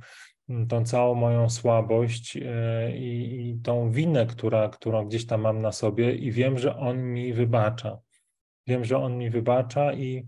tą 0.68 0.84
całą 0.84 1.14
moją 1.14 1.50
słabość 1.50 2.36
e, 2.36 2.96
i, 2.96 3.48
i 3.50 3.60
tą 3.62 3.90
winę, 3.90 4.26
która, 4.26 4.68
którą 4.68 5.06
gdzieś 5.06 5.26
tam 5.26 5.40
mam 5.40 5.62
na 5.62 5.72
sobie, 5.72 6.14
i 6.14 6.32
wiem, 6.32 6.58
że 6.58 6.76
On 6.76 7.12
mi 7.12 7.32
wybacza. 7.32 7.98
Wiem, 8.66 8.84
że 8.84 8.98
On 8.98 9.18
mi 9.18 9.30
wybacza 9.30 9.92
i, 9.92 10.26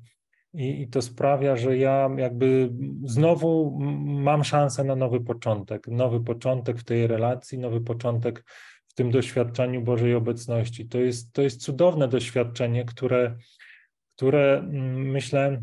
i, 0.55 0.83
i 0.83 0.89
to 0.89 1.03
sprawia, 1.03 1.57
że 1.57 1.79
ja 1.79 2.11
jakby 2.17 2.71
znowu 3.05 3.79
mam 4.05 4.45
szansę 4.45 4.85
na 4.85 4.97
nowy 4.97 5.21
początek. 5.21 5.89
Nowy 5.89 6.21
początek 6.21 6.79
w 6.79 6.85
tej 6.85 7.07
relacji, 7.07 7.59
nowy 7.59 7.81
początek 7.81 8.45
w 8.89 8.95
tym 8.95 9.11
doświadczeniu 9.11 9.83
Bożej 9.83 10.15
obecności. 10.15 10.89
To 10.89 10.99
jest, 10.99 11.33
to 11.33 11.43
jest 11.43 11.63
cudowne 11.63 12.09
doświadczenie, 12.09 12.85
które, 12.85 13.37
które 14.17 14.59
mm, 14.59 15.11
myślę 15.11 15.63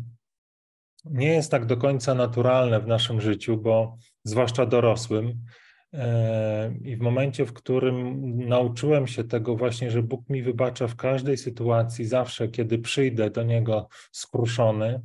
nie 1.04 1.28
jest 1.28 1.50
tak 1.50 1.66
do 1.66 1.76
końca 1.76 2.14
naturalne 2.14 2.80
w 2.80 2.86
naszym 2.86 3.20
życiu, 3.20 3.56
bo 3.56 3.96
zwłaszcza 4.28 4.66
dorosłym. 4.66 5.44
E, 5.94 6.74
I 6.84 6.96
w 6.96 7.00
momencie, 7.00 7.46
w 7.46 7.52
którym 7.52 8.28
nauczyłem 8.48 9.06
się 9.06 9.24
tego 9.24 9.56
właśnie, 9.56 9.90
że 9.90 10.02
Bóg 10.02 10.28
mi 10.28 10.42
wybacza 10.42 10.88
w 10.88 10.96
każdej 10.96 11.36
sytuacji, 11.36 12.04
zawsze, 12.04 12.48
kiedy 12.48 12.78
przyjdę 12.78 13.30
do 13.30 13.42
Niego 13.42 13.88
skruszony. 14.12 15.02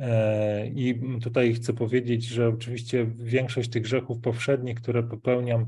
E, 0.00 0.66
I 0.66 1.00
tutaj 1.22 1.54
chcę 1.54 1.72
powiedzieć, 1.72 2.24
że 2.24 2.48
oczywiście 2.48 3.06
większość 3.16 3.70
tych 3.70 3.82
grzechów 3.82 4.20
powszednich, 4.20 4.80
które 4.80 5.02
popełniam, 5.02 5.66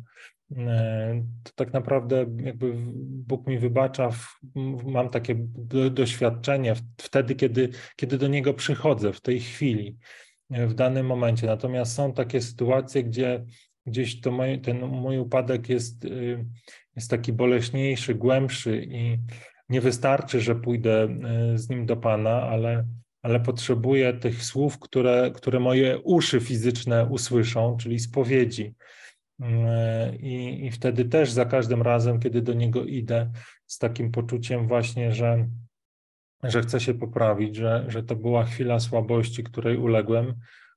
e, 0.56 1.24
to 1.42 1.52
tak 1.54 1.72
naprawdę 1.72 2.26
jakby 2.44 2.72
Bóg 3.02 3.46
mi 3.46 3.58
wybacza, 3.58 4.08
mam 4.84 5.10
takie 5.10 5.34
doświadczenie 5.90 6.74
wtedy, 6.96 7.34
kiedy, 7.34 7.68
kiedy 7.96 8.18
do 8.18 8.28
Niego 8.28 8.54
przychodzę, 8.54 9.12
w 9.12 9.20
tej 9.20 9.40
chwili 9.40 9.96
w 10.50 10.74
danym 10.74 11.06
momencie. 11.06 11.46
Natomiast 11.46 11.94
są 11.94 12.12
takie 12.12 12.40
sytuacje, 12.40 13.04
gdzie 13.04 13.44
gdzieś 13.86 14.20
to 14.20 14.38
ten 14.62 14.86
mój 14.86 15.18
upadek 15.18 15.68
jest, 15.68 16.04
y, 16.04 16.44
jest 16.96 17.10
taki 17.10 17.32
boleśniejszy, 17.32 18.14
głębszy 18.14 18.86
i 18.90 19.18
nie 19.68 19.80
wystarczy, 19.80 20.40
że 20.40 20.54
pójdę 20.54 21.08
y, 21.54 21.58
z 21.58 21.68
nim 21.68 21.86
do 21.86 21.96
Pana, 21.96 22.42
ale, 22.42 22.86
ale 23.22 23.40
potrzebuję 23.40 24.12
tych 24.12 24.44
słów, 24.44 24.78
które, 24.78 25.30
które 25.34 25.60
moje 25.60 25.98
uszy 25.98 26.40
fizyczne 26.40 27.06
usłyszą, 27.06 27.76
czyli 27.76 27.98
spowiedzi. 27.98 28.74
Y, 29.40 29.44
I, 30.16 30.66
I 30.66 30.70
wtedy 30.70 31.04
też 31.04 31.30
za 31.30 31.44
każdym 31.44 31.82
razem, 31.82 32.20
kiedy 32.20 32.42
do 32.42 32.52
niego 32.52 32.84
idę, 32.84 33.30
z 33.66 33.78
takim 33.78 34.10
poczuciem 34.10 34.68
właśnie, 34.68 35.12
że 35.12 35.48
że 36.42 36.62
chcę 36.62 36.80
się 36.80 36.94
poprawić, 36.94 37.56
że, 37.56 37.84
że 37.88 38.02
to 38.02 38.16
była 38.16 38.44
chwila 38.44 38.80
słabości, 38.80 39.44
której 39.44 39.76
uległem. 39.76 40.34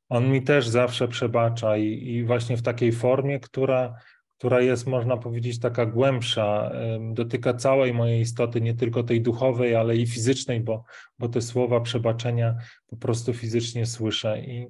On 0.09 0.31
mi 0.31 0.43
też 0.43 0.67
zawsze 0.67 1.07
przebacza 1.07 1.77
i, 1.77 2.07
i 2.07 2.25
właśnie 2.25 2.57
w 2.57 2.61
takiej 2.61 2.91
formie, 2.91 3.39
która, 3.39 3.95
która 4.37 4.61
jest, 4.61 4.87
można 4.87 5.17
powiedzieć, 5.17 5.59
taka 5.59 5.85
głębsza, 5.85 6.71
dotyka 7.13 7.53
całej 7.53 7.93
mojej 7.93 8.21
istoty, 8.21 8.61
nie 8.61 8.73
tylko 8.73 9.03
tej 9.03 9.21
duchowej, 9.21 9.75
ale 9.75 9.97
i 9.97 10.07
fizycznej, 10.07 10.59
bo, 10.59 10.83
bo 11.19 11.29
te 11.29 11.41
słowa 11.41 11.81
przebaczenia 11.81 12.55
po 12.87 12.97
prostu 12.97 13.33
fizycznie 13.33 13.85
słyszę. 13.85 14.41
I, 14.41 14.67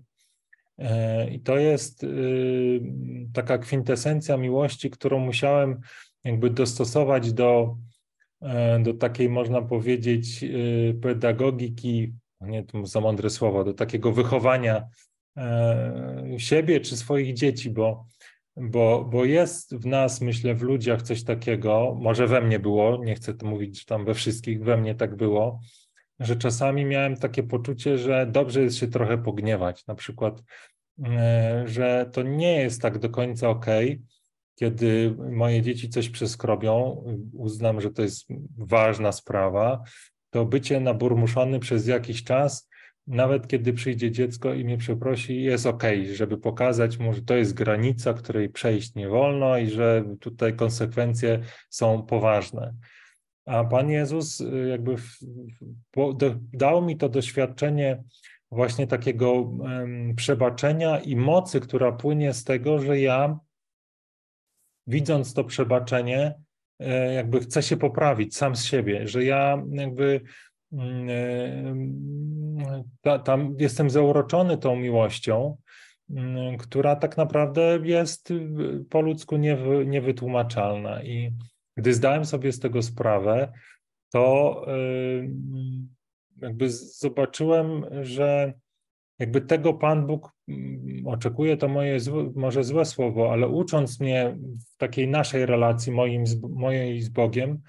e, 0.78 1.30
i 1.30 1.40
to 1.40 1.58
jest 1.58 2.04
y, 2.04 2.82
taka 3.34 3.58
kwintesencja 3.58 4.38
miłości, 4.38 4.90
którą 4.90 5.20
musiałem 5.20 5.80
jakby 6.24 6.50
dostosować 6.50 7.34
do, 7.34 7.78
do 8.80 8.94
takiej, 8.94 9.30
można 9.30 9.62
powiedzieć, 9.62 10.44
e, 10.44 10.48
pedagogiki, 10.94 12.14
nie 12.42 12.64
to 12.64 12.86
za 12.86 13.02
mądre 13.02 13.30
słowo, 13.30 13.64
do 13.64 13.74
takiego 13.74 14.12
wychowania 14.12 14.88
e, 15.38 16.36
siebie 16.38 16.80
czy 16.80 16.98
swoich 16.98 17.34
dzieci, 17.34 17.70
bo, 17.70 18.06
bo, 18.58 19.06
bo 19.06 19.26
jest 19.26 19.76
w 19.76 19.86
nas, 19.86 20.22
myślę, 20.22 20.56
w 20.56 20.62
ludziach 20.62 21.02
coś 21.02 21.24
takiego, 21.24 21.98
może 22.02 22.28
we 22.28 22.42
mnie 22.42 22.60
było, 22.60 23.04
nie 23.04 23.16
chcę 23.16 23.34
to 23.34 23.46
mówić, 23.46 23.80
że 23.80 23.86
tam 23.86 24.06
we 24.06 24.14
wszystkich, 24.14 24.64
we 24.64 24.78
mnie 24.78 24.96
tak 24.96 25.16
było, 25.16 25.60
że 26.20 26.36
czasami 26.36 26.86
miałem 26.86 27.18
takie 27.18 27.44
poczucie, 27.44 27.98
że 27.98 28.28
dobrze 28.32 28.62
jest 28.62 28.78
się 28.78 28.88
trochę 28.88 29.18
pogniewać, 29.18 29.88
na 29.88 29.96
przykład, 29.96 30.44
że 31.66 32.10
to 32.14 32.24
nie 32.24 32.62
jest 32.62 32.82
tak 32.82 33.00
do 33.00 33.10
końca 33.10 33.50
okej, 33.50 33.92
okay, 33.92 34.13
kiedy 34.56 35.16
moje 35.32 35.62
dzieci 35.62 35.90
coś 35.90 36.10
przeskrobią, 36.10 37.04
uznam, 37.34 37.82
że 37.82 37.92
to 37.92 38.02
jest 38.02 38.28
ważna 38.58 39.12
sprawa, 39.12 39.84
to 40.30 40.46
bycie 40.46 40.80
naburmuszony 40.80 41.60
przez 41.60 41.88
jakiś 41.88 42.24
czas, 42.24 42.70
nawet 43.08 43.48
kiedy 43.48 43.74
przyjdzie 43.74 44.12
dziecko 44.12 44.54
i 44.54 44.66
mnie 44.66 44.78
przeprosi, 44.78 45.44
jest 45.44 45.66
ok, 45.66 45.84
żeby 46.14 46.38
pokazać 46.38 46.98
mu, 46.98 47.14
że 47.14 47.22
to 47.22 47.36
jest 47.36 47.54
granica, 47.54 48.14
której 48.14 48.50
przejść 48.50 48.96
nie 48.96 49.10
wolno 49.10 49.58
i 49.58 49.70
że 49.70 50.04
tutaj 50.20 50.56
konsekwencje 50.56 51.40
są 51.70 52.04
poważne. 52.04 52.74
A 53.46 53.64
Pan 53.64 53.90
Jezus 53.90 54.44
jakby 54.70 54.96
dał 56.54 56.86
mi 56.86 56.98
to 56.98 57.10
doświadczenie 57.10 58.04
właśnie 58.52 58.88
takiego 58.88 59.52
przebaczenia 60.16 61.00
i 61.00 61.16
mocy, 61.16 61.60
która 61.60 61.92
płynie 61.92 62.34
z 62.34 62.44
tego, 62.44 62.80
że 62.80 63.00
ja 63.00 63.40
widząc 64.88 65.34
to 65.34 65.44
przebaczenie, 65.44 66.34
e, 66.80 67.14
jakby 67.14 67.40
chcę 67.40 67.64
się 67.64 67.78
poprawić 67.78 68.36
sam 68.36 68.56
z 68.56 68.66
siebie, 68.66 69.08
że 69.08 69.24
ja 69.24 69.64
jakby 69.72 70.22
mm, 70.74 71.10
e, 73.06 73.20
tam 73.20 73.56
jestem 73.60 73.90
zauroczony 73.90 74.58
tą 74.58 74.76
miłością, 74.76 75.58
mm, 76.10 76.58
która 76.58 76.96
tak 76.96 77.18
naprawdę 77.18 77.80
jest 77.84 78.34
po 78.90 79.02
ludzku 79.02 79.38
niewytłumaczalna. 79.86 81.04
I 81.04 81.34
gdy 81.78 81.94
zdałem 81.94 82.26
sobie 82.26 82.52
z 82.52 82.60
tego 82.60 82.82
sprawę, 82.82 83.52
to 84.12 84.66
e, 84.68 84.74
jakby 86.42 86.70
zobaczyłem, 86.70 87.86
że 88.02 88.54
jakby 89.20 89.42
tego 89.42 89.74
Pan 89.74 90.08
Bóg 90.08 90.32
mm, 90.48 91.08
oczekuje, 91.08 91.58
to 91.58 91.68
moje 91.68 92.00
złe, 92.00 92.32
może 92.36 92.64
złe 92.64 92.86
słowo, 92.86 93.32
ale 93.32 93.48
ucząc 93.48 94.00
mnie 94.00 94.38
w 94.74 94.78
takiej 94.78 95.08
naszej 95.08 95.46
relacji, 95.46 95.92
moim, 95.92 96.24
mojej 96.50 97.02
z 97.02 97.10
Bogiem, 97.10 97.62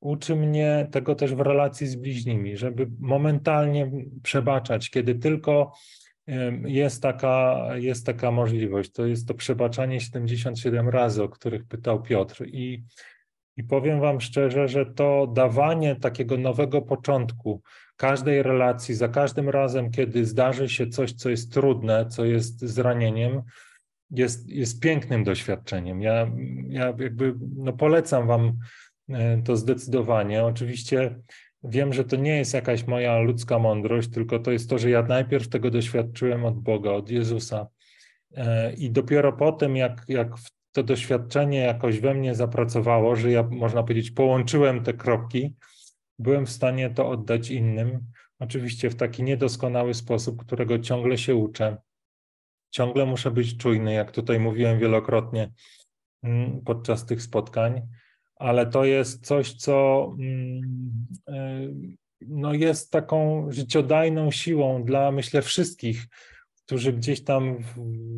uczy 0.00 0.36
mnie 0.36 0.88
tego 0.90 1.14
też 1.14 1.34
w 1.34 1.40
relacji 1.40 1.86
z 1.86 1.96
bliźnimi, 1.96 2.56
żeby 2.56 2.90
momentalnie 3.00 3.90
przebaczać, 4.22 4.90
kiedy 4.90 5.14
tylko 5.14 5.72
jest 6.64 7.02
taka, 7.02 7.66
jest 7.74 8.06
taka 8.06 8.30
możliwość. 8.30 8.92
To 8.92 9.06
jest 9.06 9.28
to 9.28 9.34
przebaczanie 9.34 10.00
77 10.00 10.88
razy, 10.88 11.22
o 11.22 11.28
których 11.28 11.66
pytał 11.66 12.02
Piotr. 12.02 12.46
I, 12.46 12.84
I 13.56 13.64
powiem 13.64 14.00
Wam 14.00 14.20
szczerze, 14.20 14.68
że 14.68 14.86
to 14.86 15.26
dawanie 15.26 15.96
takiego 15.96 16.38
nowego 16.38 16.82
początku, 16.82 17.62
każdej 17.96 18.42
relacji, 18.42 18.94
za 18.94 19.08
każdym 19.08 19.48
razem, 19.48 19.90
kiedy 19.90 20.24
zdarzy 20.24 20.68
się 20.68 20.86
coś, 20.86 21.12
co 21.12 21.30
jest 21.30 21.52
trudne, 21.52 22.06
co 22.06 22.24
jest 22.24 22.60
zranieniem, 22.60 23.42
jest, 24.10 24.48
jest 24.48 24.80
pięknym 24.80 25.24
doświadczeniem. 25.24 26.02
Ja, 26.02 26.30
ja 26.68 26.86
jakby 26.86 27.34
no 27.56 27.72
polecam 27.72 28.26
Wam 28.26 28.58
e, 29.08 29.42
to 29.42 29.56
zdecydowanie. 29.56 30.44
Oczywiście 30.44 31.20
wiem, 31.64 31.92
że 31.92 32.04
to 32.04 32.16
nie 32.16 32.36
jest 32.36 32.54
jakaś 32.54 32.86
moja 32.86 33.18
ludzka 33.18 33.58
mądrość, 33.58 34.08
tylko 34.08 34.38
to 34.38 34.50
jest 34.50 34.70
to, 34.70 34.78
że 34.78 34.90
ja 34.90 35.02
najpierw 35.02 35.48
tego 35.48 35.70
doświadczyłem 35.70 36.44
od 36.44 36.60
Boga, 36.60 36.90
od 36.90 37.10
Jezusa. 37.10 37.66
E, 38.36 38.72
I 38.72 38.90
dopiero 38.90 39.32
potem, 39.32 39.76
jak, 39.76 40.04
jak 40.08 40.28
to 40.72 40.82
doświadczenie 40.82 41.58
jakoś 41.58 42.00
we 42.00 42.14
mnie 42.14 42.34
zapracowało, 42.34 43.16
że 43.16 43.30
ja, 43.30 43.42
można 43.42 43.82
powiedzieć, 43.82 44.10
połączyłem 44.10 44.82
te 44.82 44.92
kropki, 44.92 45.54
byłem 46.18 46.46
w 46.46 46.50
stanie 46.50 46.90
to 46.90 47.08
oddać 47.08 47.50
innym. 47.50 48.00
oczywiście 48.38 48.90
w 48.90 48.94
taki 48.94 49.22
niedoskonały 49.22 49.94
sposób, 49.94 50.44
którego 50.44 50.78
ciągle 50.78 51.18
się 51.18 51.34
uczę. 51.34 51.76
Ciągle 52.70 53.06
muszę 53.06 53.30
być 53.30 53.56
czujny, 53.56 53.94
jak 53.94 54.12
tutaj 54.12 54.40
mówiłem 54.40 54.78
wielokrotnie 54.78 55.52
mm, 56.22 56.60
podczas 56.64 57.06
tych 57.06 57.22
spotkań, 57.22 57.82
ale 58.36 58.66
to 58.66 58.84
jest 58.84 59.26
coś, 59.26 59.52
co 59.54 60.06
mm, 60.18 61.06
e, 61.28 61.60
no 62.20 62.54
jest 62.54 62.90
taką 62.90 63.46
życiodajną 63.52 64.30
siłą 64.30 64.84
dla, 64.84 65.12
myślę, 65.12 65.42
wszystkich, 65.42 66.06
którzy 66.64 66.92
gdzieś 66.92 67.24
tam 67.24 67.58
w 67.58 67.74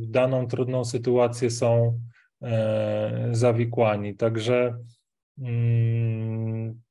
daną 0.06 0.46
trudną 0.46 0.84
sytuację 0.84 1.50
są 1.50 2.00
e, 2.42 3.28
zawikłani. 3.32 4.16
Także 4.16 4.78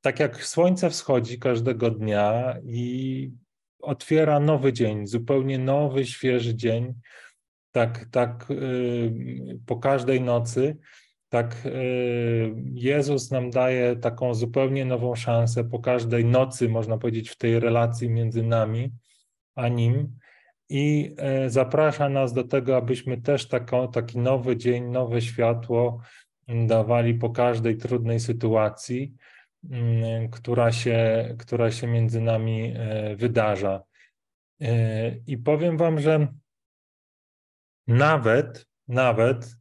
tak 0.00 0.20
jak 0.20 0.44
słońce 0.44 0.90
wschodzi 0.90 1.38
każdego 1.38 1.90
dnia 1.90 2.56
i 2.64 3.30
otwiera 3.80 4.40
nowy 4.40 4.72
dzień, 4.72 5.06
zupełnie 5.06 5.58
nowy, 5.58 6.06
świeży 6.06 6.54
dzień, 6.54 6.94
tak, 7.72 8.04
tak 8.10 8.50
y, 8.50 9.58
po 9.66 9.76
każdej 9.76 10.20
nocy, 10.20 10.76
tak 11.28 11.66
y, 11.66 12.54
Jezus 12.74 13.30
nam 13.30 13.50
daje 13.50 13.96
taką 13.96 14.34
zupełnie 14.34 14.84
nową 14.84 15.14
szansę. 15.14 15.64
Po 15.64 15.78
każdej 15.78 16.24
nocy, 16.24 16.68
można 16.68 16.98
powiedzieć, 16.98 17.30
w 17.30 17.36
tej 17.36 17.60
relacji 17.60 18.10
między 18.10 18.42
nami 18.42 18.92
a 19.54 19.68
Nim. 19.68 20.18
I 20.68 21.14
e, 21.18 21.50
zaprasza 21.50 22.08
nas 22.08 22.32
do 22.32 22.44
tego, 22.44 22.76
abyśmy 22.76 23.22
też 23.22 23.48
taką, 23.48 23.90
taki 23.90 24.18
nowy 24.18 24.56
dzień, 24.56 24.84
nowe 24.84 25.20
światło 25.22 26.00
dawali 26.48 27.14
po 27.14 27.30
każdej 27.30 27.76
trudnej 27.76 28.20
sytuacji, 28.20 29.14
mm, 29.70 30.30
która 30.30 30.72
się, 30.72 31.28
która 31.38 31.70
się 31.70 31.86
między 31.86 32.20
nami 32.20 32.72
e, 32.76 33.16
wydarza. 33.16 33.82
E, 34.60 35.16
I 35.26 35.38
powiem 35.38 35.76
Wam, 35.76 36.00
że 36.00 36.26
nawet, 37.86 38.66
nawet 38.88 39.56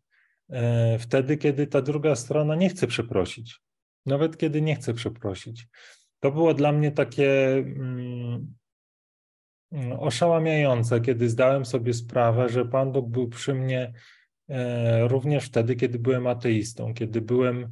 wtedy, 1.00 1.38
kiedy 1.38 1.68
ta 1.68 1.82
druga 1.82 2.16
strona 2.16 2.56
nie 2.56 2.70
chce 2.70 2.88
przeprosić, 2.88 3.60
nawet 4.06 4.38
kiedy 4.38 4.62
nie 4.62 4.76
chce 4.76 4.94
przeprosić. 4.94 5.68
To 6.20 6.32
było 6.32 6.54
dla 6.54 6.72
mnie 6.72 6.92
takie 6.92 7.58
mm, 7.58 8.56
oszałamiające, 10.00 11.02
kiedy 11.02 11.30
zdałem 11.30 11.66
sobie 11.66 11.94
sprawę, 11.94 12.50
że 12.50 12.66
Pan 12.66 12.92
Bóg 12.92 13.10
był 13.10 13.30
przy 13.30 13.54
mnie 13.54 13.82
e, 13.82 13.94
również 15.08 15.46
wtedy, 15.46 15.76
kiedy 15.76 16.00
byłem 16.00 16.28
ateistą, 16.28 16.94
kiedy 16.94 17.22
byłem, 17.22 17.72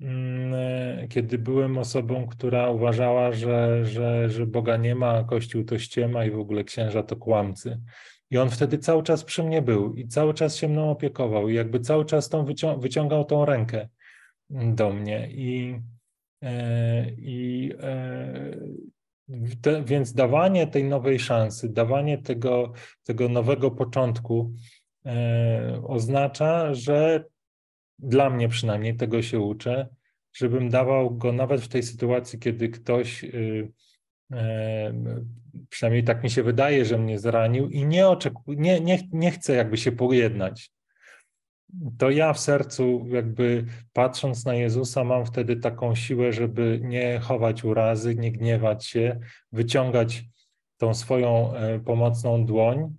mm, 0.00 0.54
e, 0.54 1.08
kiedy 1.08 1.38
byłem 1.38 1.78
osobą, 1.78 2.26
która 2.26 2.70
uważała, 2.70 3.32
że, 3.32 3.84
że, 3.84 4.30
że 4.30 4.46
Boga 4.46 4.76
nie 4.76 4.94
ma, 4.94 5.24
Kościół 5.24 5.64
to 5.64 5.78
ściema 5.78 6.24
i 6.24 6.30
w 6.30 6.38
ogóle 6.38 6.64
księża 6.64 7.02
to 7.02 7.16
kłamcy. 7.16 7.80
I 8.30 8.38
on 8.38 8.50
wtedy 8.50 8.78
cały 8.78 9.02
czas 9.02 9.24
przy 9.24 9.42
mnie 9.42 9.62
był 9.62 9.94
i 9.94 10.08
cały 10.08 10.34
czas 10.34 10.56
się 10.56 10.68
mną 10.68 10.90
opiekował 10.90 11.48
i 11.48 11.54
jakby 11.54 11.80
cały 11.80 12.04
czas 12.04 12.28
tą 12.28 12.44
wyciągał 12.80 13.24
tą 13.24 13.44
rękę 13.44 13.88
do 14.50 14.92
mnie. 14.92 15.28
I, 15.30 15.80
e, 16.42 17.10
i 17.10 17.72
te, 19.62 19.84
więc 19.84 20.12
dawanie 20.12 20.66
tej 20.66 20.84
nowej 20.84 21.18
szansy, 21.18 21.68
dawanie 21.68 22.18
tego, 22.18 22.72
tego 23.04 23.28
nowego 23.28 23.70
początku 23.70 24.52
e, 24.52 24.75
oznacza, 25.86 26.74
że 26.74 27.24
dla 27.98 28.30
mnie 28.30 28.48
przynajmniej 28.48 28.96
tego 28.96 29.22
się 29.22 29.40
uczę, 29.40 29.88
żebym 30.32 30.68
dawał 30.68 31.16
go 31.16 31.32
nawet 31.32 31.60
w 31.60 31.68
tej 31.68 31.82
sytuacji, 31.82 32.38
kiedy 32.38 32.68
ktoś, 32.68 33.24
y, 33.24 33.72
e, 34.32 34.92
przynajmniej 35.68 36.04
tak 36.04 36.22
mi 36.22 36.30
się 36.30 36.42
wydaje, 36.42 36.84
że 36.84 36.98
mnie 36.98 37.18
zranił 37.18 37.68
i 37.68 37.86
nie, 37.86 38.08
oczeku, 38.08 38.52
nie, 38.52 38.80
nie, 38.80 38.98
nie 39.12 39.30
chcę 39.30 39.54
jakby 39.54 39.76
się 39.76 39.92
pojednać. 39.92 40.70
To 41.98 42.10
ja 42.10 42.32
w 42.32 42.38
sercu, 42.38 43.06
jakby 43.08 43.66
patrząc 43.92 44.44
na 44.44 44.54
Jezusa, 44.54 45.04
mam 45.04 45.26
wtedy 45.26 45.56
taką 45.56 45.94
siłę, 45.94 46.32
żeby 46.32 46.80
nie 46.82 47.18
chować 47.18 47.64
urazy, 47.64 48.14
nie 48.14 48.32
gniewać 48.32 48.86
się, 48.86 49.20
wyciągać 49.52 50.24
tą 50.76 50.94
swoją 50.94 51.54
e, 51.54 51.80
pomocną 51.80 52.46
dłoń, 52.46 52.78
e, 52.78 52.94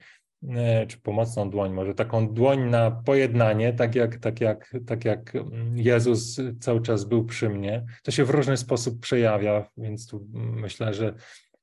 czy 0.88 0.98
pomocną 0.98 1.50
dłoń, 1.50 1.74
może 1.74 1.94
taką 1.94 2.34
dłoń 2.34 2.70
na 2.70 2.92
pojednanie, 2.92 3.74
tak 3.74 3.96
jak, 3.96 4.18
tak 4.18 4.42
jak, 4.42 4.74
tak 4.88 5.06
jak 5.06 5.34
Jezus 5.76 6.42
cały 6.60 6.82
czas 6.82 7.06
był 7.06 7.26
przy 7.26 7.50
mnie. 7.50 7.86
To 8.04 8.12
się 8.12 8.26
w 8.26 8.30
różny 8.30 8.58
sposób 8.58 9.00
przejawia, 9.00 9.70
więc 9.78 10.08
tu 10.08 10.28
myślę, 10.34 10.94
że 10.94 11.14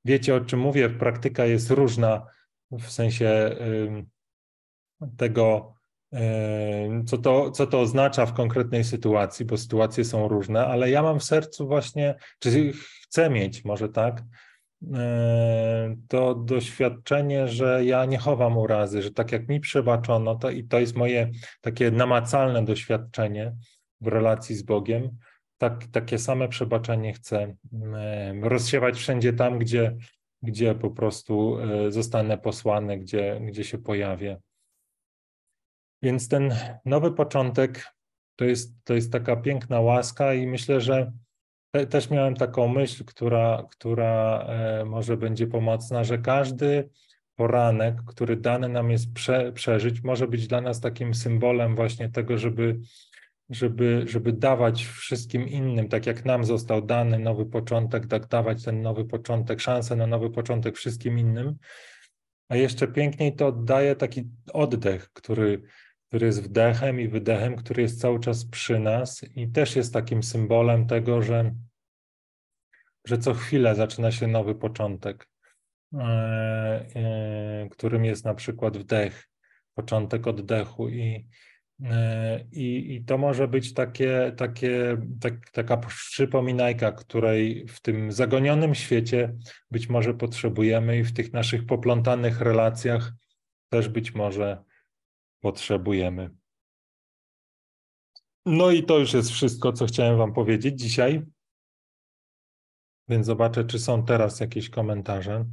wiecie 0.04 0.34
o 0.34 0.40
czym 0.40 0.60
mówię. 0.60 0.90
Praktyka 0.90 1.44
jest 1.44 1.70
różna 1.70 2.26
w 2.70 2.90
sensie 2.90 3.56
tego, 5.16 5.74
co 7.06 7.18
to, 7.18 7.50
co 7.50 7.66
to 7.66 7.80
oznacza 7.80 8.26
w 8.26 8.34
konkretnej 8.34 8.84
sytuacji, 8.84 9.46
bo 9.46 9.56
sytuacje 9.56 10.04
są 10.04 10.28
różne, 10.28 10.66
ale 10.66 10.90
ja 10.90 11.02
mam 11.02 11.20
w 11.20 11.24
sercu 11.24 11.66
właśnie, 11.66 12.14
czy 12.38 12.72
chcę 13.02 13.30
mieć 13.30 13.64
może 13.64 13.88
tak, 13.88 14.22
to 16.08 16.34
doświadczenie, 16.34 17.48
że 17.48 17.84
ja 17.84 18.04
nie 18.04 18.18
chowam 18.18 18.58
urazy, 18.58 19.02
że 19.02 19.10
tak 19.10 19.32
jak 19.32 19.48
mi 19.48 19.60
przebaczono, 19.60 20.34
to 20.34 20.50
i 20.50 20.64
to 20.64 20.80
jest 20.80 20.96
moje 20.96 21.30
takie 21.60 21.90
namacalne 21.90 22.64
doświadczenie 22.64 23.54
w 24.00 24.06
relacji 24.06 24.56
z 24.56 24.62
Bogiem, 24.62 25.18
tak, 25.58 25.86
takie 25.92 26.18
same 26.18 26.48
przebaczenie 26.48 27.12
chcę 27.12 27.56
rozsiewać 28.42 28.98
wszędzie 28.98 29.32
tam, 29.32 29.58
gdzie, 29.58 29.96
gdzie 30.42 30.74
po 30.74 30.90
prostu 30.90 31.58
e, 31.58 31.92
zostanę 31.92 32.38
posłany, 32.38 32.98
gdzie, 32.98 33.40
gdzie 33.46 33.64
się 33.64 33.78
pojawię. 33.78 34.40
Więc 36.02 36.28
ten 36.28 36.54
nowy 36.84 37.12
początek 37.12 37.94
to 38.36 38.44
jest, 38.44 38.74
to 38.84 38.94
jest 38.94 39.12
taka 39.12 39.36
piękna 39.36 39.80
łaska 39.80 40.34
i 40.34 40.46
myślę, 40.46 40.80
że 40.80 41.12
te, 41.74 41.86
też 41.86 42.10
miałem 42.10 42.34
taką 42.34 42.68
myśl, 42.68 43.04
która, 43.04 43.66
która 43.70 44.38
e, 44.48 44.84
może 44.84 45.16
będzie 45.16 45.46
pomocna, 45.46 46.04
że 46.04 46.18
każdy 46.18 46.88
poranek, 47.36 47.96
który 48.06 48.36
dany 48.36 48.68
nam 48.68 48.90
jest 48.90 49.12
prze, 49.12 49.52
przeżyć, 49.52 50.02
może 50.02 50.28
być 50.28 50.46
dla 50.46 50.60
nas 50.60 50.80
takim 50.80 51.14
symbolem 51.14 51.76
właśnie 51.76 52.08
tego, 52.08 52.38
żeby, 52.38 52.80
żeby, 53.50 54.04
żeby 54.06 54.32
dawać 54.32 54.84
wszystkim 54.84 55.48
innym, 55.48 55.88
tak 55.88 56.06
jak 56.06 56.24
nam 56.24 56.44
został 56.44 56.82
dany 56.82 57.18
nowy 57.18 57.46
początek, 57.46 58.06
tak 58.06 58.26
dawać 58.26 58.64
ten 58.64 58.82
nowy 58.82 59.04
początek, 59.04 59.60
szansę 59.60 59.96
na 59.96 60.06
nowy 60.06 60.30
początek 60.30 60.76
wszystkim 60.76 61.18
innym. 61.18 61.56
A 62.48 62.56
jeszcze 62.56 62.88
piękniej 62.88 63.36
to 63.36 63.46
oddaje 63.46 63.96
taki 63.96 64.24
oddech, 64.52 65.12
który, 65.12 65.62
który 66.14 66.26
jest 66.26 66.42
wdechem 66.42 67.00
i 67.00 67.08
wydechem, 67.08 67.56
który 67.56 67.82
jest 67.82 68.00
cały 68.00 68.20
czas 68.20 68.44
przy 68.44 68.78
nas 68.78 69.24
i 69.36 69.48
też 69.48 69.76
jest 69.76 69.92
takim 69.92 70.22
symbolem 70.22 70.86
tego, 70.86 71.22
że, 71.22 71.54
że 73.06 73.18
co 73.18 73.34
chwilę 73.34 73.74
zaczyna 73.74 74.12
się 74.12 74.26
nowy 74.26 74.54
początek, 74.54 75.28
e, 75.94 75.98
e, 76.96 77.68
którym 77.70 78.04
jest 78.04 78.24
na 78.24 78.34
przykład 78.34 78.78
wdech, 78.78 79.28
początek 79.74 80.26
oddechu 80.26 80.88
i, 80.88 81.28
e, 81.84 82.44
i, 82.52 82.94
i 82.94 83.04
to 83.04 83.18
może 83.18 83.48
być 83.48 83.74
takie, 83.74 84.32
takie, 84.36 84.96
tak, 85.20 85.50
taka 85.50 85.76
przypominajka, 85.76 86.92
której 86.92 87.66
w 87.68 87.80
tym 87.80 88.12
zagonionym 88.12 88.74
świecie 88.74 89.34
być 89.70 89.88
może 89.88 90.14
potrzebujemy 90.14 90.98
i 90.98 91.04
w 91.04 91.12
tych 91.12 91.32
naszych 91.32 91.66
poplątanych 91.66 92.40
relacjach 92.40 93.12
też 93.68 93.88
być 93.88 94.14
może 94.14 94.64
potrzebujemy. 95.44 96.30
No 98.46 98.70
i 98.70 98.84
to 98.84 98.98
już 98.98 99.12
jest 99.12 99.30
wszystko, 99.30 99.72
co 99.72 99.86
chciałem 99.86 100.18
Wam 100.18 100.32
powiedzieć 100.32 100.80
dzisiaj. 100.80 101.22
Więc 103.08 103.26
zobaczę, 103.26 103.64
czy 103.64 103.78
są 103.78 104.04
teraz 104.04 104.40
jakieś 104.40 104.70
komentarze. 104.70 105.44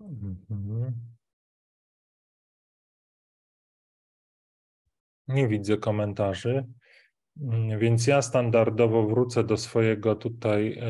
Mhm. 0.00 0.94
Nie 5.28 5.48
widzę 5.48 5.76
komentarzy, 5.76 6.66
więc 7.78 8.06
ja 8.06 8.22
standardowo 8.22 9.06
wrócę 9.06 9.44
do 9.44 9.56
swojego 9.56 10.16
tutaj 10.16 10.80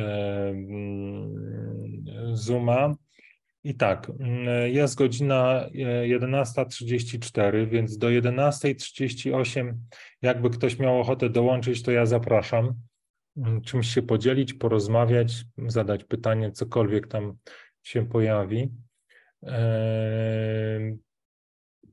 Zooma 2.33 2.95
i 3.65 3.75
tak, 3.75 4.11
mm, 4.21 4.73
jest 4.73 4.95
godzina 4.95 5.69
11.34, 6.03 7.63
e, 7.63 7.67
więc 7.67 7.99
do 7.99 8.11
11.38, 8.11 9.75
jakby 10.23 10.51
ktoś 10.51 10.79
miał 10.79 11.01
ochotę 11.01 11.31
dołączyć, 11.31 11.83
to 11.83 11.91
ja 11.91 12.07
zapraszam. 12.07 12.75
Mm, 13.37 13.63
czymś 13.63 13.95
się 13.95 14.03
podzielić, 14.03 14.55
porozmawiać, 14.55 15.45
zadać 15.67 16.05
pytanie, 16.05 16.53
cokolwiek 16.53 17.09
tam 17.09 17.37
się 17.83 18.07
pojawi. 18.09 18.71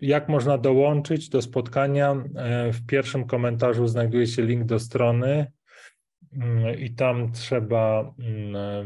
Jak 0.01 0.29
można 0.29 0.57
dołączyć 0.57 1.29
do 1.29 1.41
spotkania? 1.41 2.23
E, 2.36 2.71
w 2.71 2.86
pierwszym 2.86 3.25
komentarzu 3.25 3.88
znajduje 3.88 4.27
się 4.27 4.41
link 4.41 4.65
do 4.65 4.79
strony 4.79 5.51
mm, 6.34 6.79
i 6.79 6.89
tam 6.89 7.31
trzeba 7.31 8.13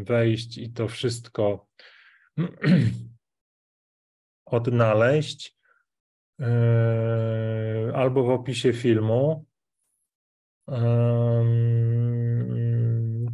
wejść 0.05 0.57
i 0.57 0.69
to 0.69 0.87
wszystko 0.87 1.67
odnaleźć 4.45 5.57
yy, 6.39 6.45
albo 7.95 8.23
w 8.23 8.29
opisie 8.29 8.73
filmu. 8.73 9.45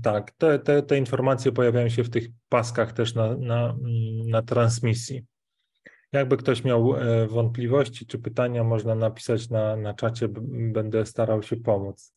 Tak, 0.03 0.31
te, 0.31 0.59
te, 0.59 0.83
te 0.83 0.97
informacje 0.97 1.51
pojawiają 1.51 1.89
się 1.89 2.03
w 2.03 2.09
tych 2.09 2.27
paskach 2.49 2.93
też 2.93 3.15
na, 3.15 3.35
na, 3.37 3.75
na 4.27 4.41
transmisji. 4.41 5.25
Jakby 6.13 6.37
ktoś 6.37 6.63
miał 6.63 6.95
e, 6.95 7.27
wątpliwości 7.27 8.05
czy 8.05 8.19
pytania, 8.19 8.63
można 8.63 8.95
napisać 8.95 9.49
na, 9.49 9.75
na 9.75 9.93
czacie, 9.93 10.27
będę 10.71 11.05
starał 11.05 11.43
się 11.43 11.55
pomóc. 11.55 12.13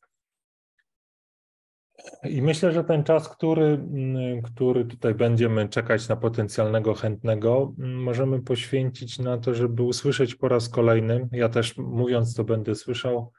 I 2.24 2.42
myślę, 2.42 2.72
że 2.72 2.84
ten 2.84 3.04
czas, 3.04 3.28
który, 3.28 3.64
mm, 3.64 4.42
który 4.42 4.84
tutaj 4.84 5.14
będziemy 5.14 5.68
czekać 5.68 6.08
na 6.08 6.16
potencjalnego 6.16 6.94
chętnego, 6.94 7.74
mm, 7.78 8.02
możemy 8.02 8.42
poświęcić 8.42 9.18
na 9.18 9.38
to, 9.38 9.54
żeby 9.54 9.82
usłyszeć 9.82 10.34
po 10.34 10.48
raz 10.48 10.68
kolejny. 10.68 11.28
Ja 11.32 11.48
też 11.48 11.76
mówiąc 11.76 12.34
to 12.34 12.44
będę 12.44 12.74
słyszał, 12.74 13.32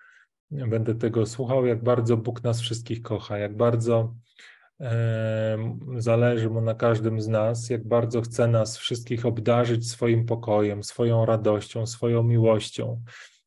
będę 0.52 0.96
tego 0.96 1.26
słuchał, 1.26 1.66
jak 1.66 1.84
bardzo 1.84 2.18
Bóg 2.18 2.44
nas 2.44 2.62
wszystkich 2.62 3.02
kocha, 3.02 3.38
jak 3.38 3.58
bardzo 3.58 4.16
zależy 5.98 6.50
mu 6.50 6.62
na 6.62 6.76
każdym 6.76 7.22
z 7.22 7.28
nas, 7.28 7.70
jak 7.70 7.88
bardzo 7.88 8.22
chce 8.22 8.48
nas 8.48 8.78
wszystkich 8.78 9.26
obdarzyć 9.26 9.90
swoim 9.90 10.26
pokojem, 10.26 10.84
swoją 10.84 11.26
radością, 11.26 11.86
swoją 11.86 12.24
miłością, 12.24 13.04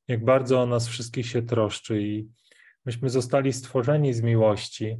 jak 0.08 0.24
bardzo 0.24 0.62
o 0.62 0.66
nas 0.66 0.88
wszystkich 0.88 1.26
się 1.26 1.42
troszczy 1.42 2.02
i 2.02 2.28
Myśmy 2.88 3.10
zostali 3.10 3.52
stworzeni 3.52 4.14
z 4.14 4.22
miłości 4.22 4.98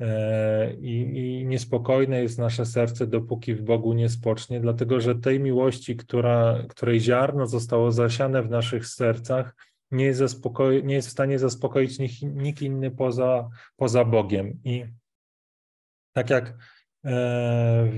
e, 0.00 0.74
i, 0.74 1.00
i 1.00 1.46
niespokojne 1.46 2.22
jest 2.22 2.38
nasze 2.38 2.66
serce, 2.66 3.06
dopóki 3.06 3.54
w 3.54 3.62
Bogu 3.62 3.92
nie 3.92 4.08
spocznie, 4.08 4.60
dlatego 4.60 5.00
że 5.00 5.14
tej 5.14 5.40
miłości, 5.40 5.96
która, 5.96 6.64
której 6.68 7.00
ziarno 7.00 7.46
zostało 7.46 7.92
zasiane 7.92 8.42
w 8.42 8.50
naszych 8.50 8.86
sercach, 8.86 9.54
nie 9.90 10.04
jest, 10.04 10.18
zaspokoi, 10.18 10.84
nie 10.84 10.94
jest 10.94 11.08
w 11.08 11.12
stanie 11.12 11.38
zaspokoić 11.38 11.98
nikt, 11.98 12.22
nikt 12.22 12.62
inny 12.62 12.90
poza, 12.90 13.48
poza 13.76 14.04
Bogiem. 14.04 14.60
I 14.64 14.84
tak 16.12 16.30
jak 16.30 16.48
e, 17.04 17.90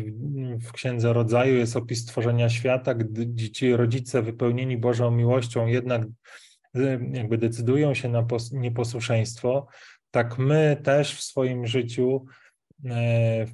w 0.61 0.73
Księdze 0.73 1.13
Rodzaju 1.13 1.55
jest 1.55 1.77
opis 1.77 2.03
stworzenia 2.03 2.49
świata, 2.49 2.95
gdy 2.95 3.51
ci 3.51 3.77
rodzice 3.77 4.23
wypełnieni 4.23 4.77
Bożą 4.77 5.11
miłością 5.11 5.67
jednak 5.67 6.03
jakby 7.13 7.39
decydują 7.39 7.95
się 7.95 8.09
na 8.09 8.27
nieposłuszeństwo, 8.53 9.67
tak 10.11 10.39
my 10.39 10.77
też 10.83 11.15
w 11.15 11.23
swoim 11.23 11.67
życiu 11.67 12.25
e, 12.85 13.47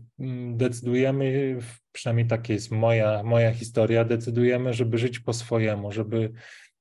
decydujemy, 0.52 1.58
przynajmniej 1.92 2.26
taka 2.26 2.52
jest 2.52 2.70
moja, 2.70 3.22
moja 3.22 3.52
historia, 3.52 4.04
decydujemy, 4.04 4.74
żeby 4.74 4.98
żyć 4.98 5.20
po 5.20 5.32
swojemu, 5.32 5.92
żeby, 5.92 6.32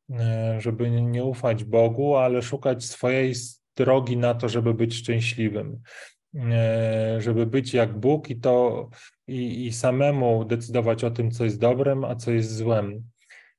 e, 0.09 0.61
żeby 0.61 0.91
nie 0.91 1.23
ufać 1.23 1.63
Bogu, 1.63 2.15
ale 2.15 2.41
szukać 2.41 2.85
swojej 2.85 3.33
drogi 3.75 4.17
na 4.17 4.33
to, 4.33 4.49
żeby 4.49 4.73
być 4.73 4.95
szczęśliwym, 4.95 5.81
e, 6.35 7.21
żeby 7.21 7.45
być 7.45 7.73
jak 7.73 7.99
Bóg 7.99 8.29
i 8.29 8.35
to 8.35 8.89
i, 9.27 9.65
i 9.65 9.73
samemu 9.73 10.45
decydować 10.45 11.03
o 11.03 11.11
tym, 11.11 11.31
co 11.31 11.43
jest 11.43 11.59
dobrem, 11.59 12.03
a 12.03 12.15
co 12.15 12.31
jest 12.31 12.55
złem. 12.55 13.03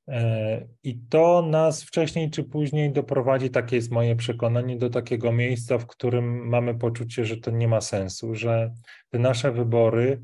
E, 0.09 0.67
I 0.83 0.99
to 1.09 1.43
nas 1.43 1.83
wcześniej 1.83 2.31
czy 2.31 2.45
później 2.45 2.93
doprowadzi, 2.93 3.51
takie 3.51 3.77
jest 3.77 3.91
moje 3.91 4.17
przekonanie, 4.17 4.77
do 4.77 4.91
takiego 4.91 5.33
miejsca, 5.33 5.79
w 5.79 5.87
którym 5.87 6.49
mamy 6.49 6.75
poczucie, 6.75 7.25
że 7.25 7.37
to 7.37 7.51
nie 7.51 7.69
ma 7.69 7.81
sensu, 7.81 8.35
że 8.35 8.75
te 9.11 9.19
nasze 9.19 9.53
wybory, 9.53 10.23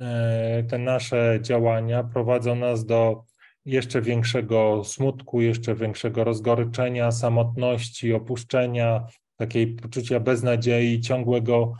e, 0.00 0.64
te 0.64 0.78
nasze 0.78 1.38
działania 1.42 2.04
prowadzą 2.04 2.54
nas 2.56 2.86
do 2.86 3.24
jeszcze 3.64 4.02
większego 4.02 4.84
smutku, 4.84 5.40
jeszcze 5.40 5.74
większego 5.74 6.24
rozgoryczenia, 6.24 7.10
samotności, 7.10 8.12
opuszczenia, 8.12 9.06
takiej 9.36 9.66
poczucia 9.66 10.20
beznadziei, 10.20 11.00
ciągłego 11.00 11.72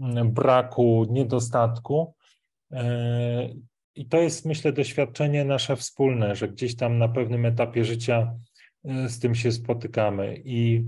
mm, 0.00 0.32
braku, 0.32 1.06
niedostatku. 1.10 2.14
I 3.96 4.06
to 4.06 4.20
jest, 4.20 4.44
myślę, 4.44 4.72
doświadczenie 4.72 5.44
nasze 5.44 5.76
wspólne, 5.76 6.36
że 6.36 6.48
gdzieś 6.48 6.76
tam 6.76 6.98
na 6.98 7.08
pewnym 7.08 7.46
etapie 7.46 7.84
życia 7.84 8.34
e, 8.84 9.08
z 9.08 9.18
tym 9.18 9.34
się 9.34 9.52
spotykamy. 9.52 10.42
I, 10.44 10.84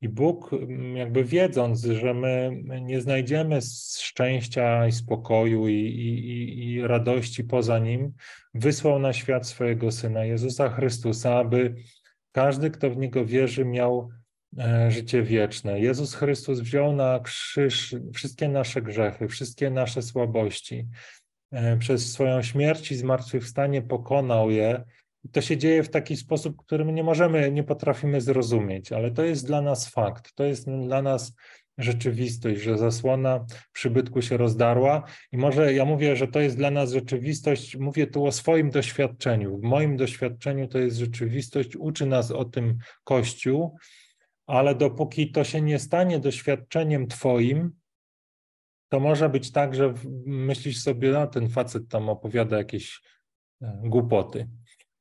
i 0.00 0.08
Bóg, 0.08 0.50
jakby 0.94 1.24
wiedząc, 1.24 1.84
że 1.84 2.14
my 2.14 2.62
nie 2.82 3.00
znajdziemy 3.00 3.58
szczęścia 3.98 4.86
i 4.86 4.92
spokoju 4.92 5.68
i, 5.68 5.74
i, 5.74 6.68
i 6.68 6.82
radości 6.82 7.44
poza 7.44 7.78
Nim, 7.78 8.12
wysłał 8.54 8.98
na 8.98 9.12
świat 9.12 9.46
swojego 9.46 9.92
Syna, 9.92 10.24
Jezusa 10.24 10.68
Chrystusa, 10.68 11.36
aby 11.36 11.74
każdy, 12.32 12.70
kto 12.70 12.90
w 12.90 12.96
Niego 12.96 13.24
wierzy, 13.24 13.64
miał 13.64 14.10
e, 14.58 14.90
życie 14.90 15.22
wieczne. 15.22 15.80
Jezus 15.80 16.14
Chrystus 16.14 16.60
wziął 16.60 16.92
na 16.92 17.20
krzyż 17.20 17.94
wszystkie 18.14 18.48
nasze 18.48 18.82
grzechy, 18.82 19.28
wszystkie 19.28 19.70
nasze 19.70 20.02
słabości 20.02 20.88
przez 21.78 22.12
swoją 22.12 22.42
śmierć 22.42 22.92
i 22.92 22.96
zmartwychwstanie 22.96 23.82
pokonał 23.82 24.50
je. 24.50 24.84
To 25.32 25.40
się 25.40 25.56
dzieje 25.56 25.82
w 25.82 25.90
taki 25.90 26.16
sposób, 26.16 26.56
który 26.56 26.84
my 26.84 26.92
nie 26.92 27.04
możemy, 27.04 27.52
nie 27.52 27.64
potrafimy 27.64 28.20
zrozumieć, 28.20 28.92
ale 28.92 29.10
to 29.10 29.24
jest 29.24 29.46
dla 29.46 29.62
nas 29.62 29.88
fakt, 29.88 30.34
to 30.34 30.44
jest 30.44 30.70
dla 30.70 31.02
nas 31.02 31.32
rzeczywistość, 31.78 32.60
że 32.60 32.78
zasłona 32.78 33.46
przybytku 33.72 34.22
się 34.22 34.36
rozdarła. 34.36 35.02
I 35.32 35.36
może 35.36 35.74
ja 35.74 35.84
mówię, 35.84 36.16
że 36.16 36.28
to 36.28 36.40
jest 36.40 36.56
dla 36.56 36.70
nas 36.70 36.92
rzeczywistość, 36.92 37.76
mówię 37.76 38.06
tu 38.06 38.26
o 38.26 38.32
swoim 38.32 38.70
doświadczeniu. 38.70 39.58
W 39.58 39.62
moim 39.62 39.96
doświadczeniu 39.96 40.68
to 40.68 40.78
jest 40.78 40.96
rzeczywistość, 40.96 41.76
uczy 41.76 42.06
nas 42.06 42.30
o 42.30 42.44
tym 42.44 42.78
Kościół, 43.04 43.76
ale 44.46 44.74
dopóki 44.74 45.32
to 45.32 45.44
się 45.44 45.60
nie 45.60 45.78
stanie 45.78 46.18
doświadczeniem 46.18 47.06
Twoim, 47.06 47.72
to 48.90 49.00
może 49.00 49.28
być 49.28 49.52
tak, 49.52 49.74
że 49.74 49.94
myślisz 50.26 50.82
sobie, 50.82 51.12
no 51.12 51.26
ten 51.26 51.48
facet 51.48 51.88
tam 51.88 52.08
opowiada 52.08 52.58
jakieś 52.58 53.00
e, 53.62 53.80
głupoty. 53.84 54.48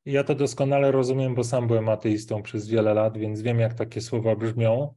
Ja 0.05 0.23
to 0.23 0.35
doskonale 0.35 0.91
rozumiem, 0.91 1.35
bo 1.35 1.43
sam 1.43 1.67
byłem 1.67 1.89
ateistą 1.89 2.41
przez 2.41 2.67
wiele 2.67 2.93
lat, 2.93 3.17
więc 3.17 3.41
wiem, 3.41 3.59
jak 3.59 3.73
takie 3.73 4.01
słowa 4.01 4.35
brzmią. 4.35 4.93